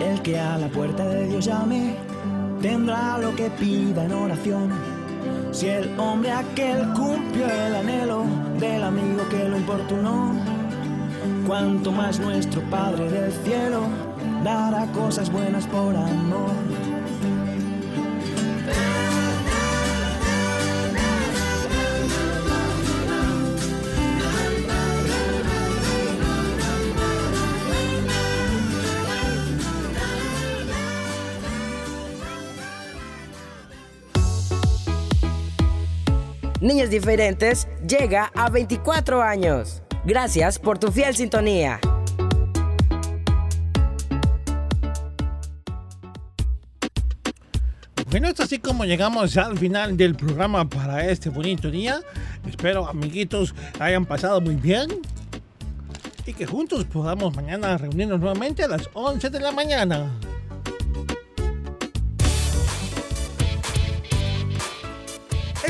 El 0.00 0.20
que 0.22 0.38
a 0.38 0.58
la 0.58 0.68
puerta 0.68 1.04
de 1.06 1.28
Dios 1.28 1.44
llame 1.44 1.96
tendrá 2.60 3.18
lo 3.18 3.36
que 3.36 3.50
pida 3.50 4.04
en 4.04 4.12
oración. 4.12 4.70
Si 5.52 5.68
el 5.68 5.98
hombre 5.98 6.32
aquel 6.32 6.92
cumplió 6.94 7.46
el 7.46 7.74
anhelo 7.76 8.24
del 8.58 8.82
amigo 8.82 9.28
que 9.30 9.48
lo 9.48 9.56
importunó, 9.56 10.34
cuanto 11.46 11.92
más 11.92 12.18
nuestro 12.18 12.60
Padre 12.62 13.08
del 13.10 13.32
cielo 13.44 13.82
dará 14.42 14.86
cosas 14.92 15.30
buenas 15.30 15.66
por 15.66 15.94
amor. 15.96 16.85
Niños 36.66 36.90
Diferentes 36.90 37.68
llega 37.86 38.32
a 38.34 38.50
24 38.50 39.22
años. 39.22 39.84
Gracias 40.04 40.58
por 40.58 40.80
tu 40.80 40.90
fiel 40.90 41.14
sintonía. 41.14 41.78
Bueno, 48.10 48.26
es 48.26 48.40
así 48.40 48.58
como 48.58 48.84
llegamos 48.84 49.36
al 49.36 49.56
final 49.56 49.96
del 49.96 50.16
programa 50.16 50.68
para 50.68 51.08
este 51.08 51.30
bonito 51.30 51.70
día. 51.70 52.00
Espero, 52.48 52.88
amiguitos, 52.88 53.54
hayan 53.78 54.04
pasado 54.04 54.40
muy 54.40 54.56
bien. 54.56 54.88
Y 56.26 56.34
que 56.34 56.46
juntos 56.46 56.84
podamos 56.86 57.36
mañana 57.36 57.78
reunirnos 57.78 58.18
nuevamente 58.18 58.64
a 58.64 58.68
las 58.68 58.90
11 58.92 59.30
de 59.30 59.38
la 59.38 59.52
mañana. 59.52 60.10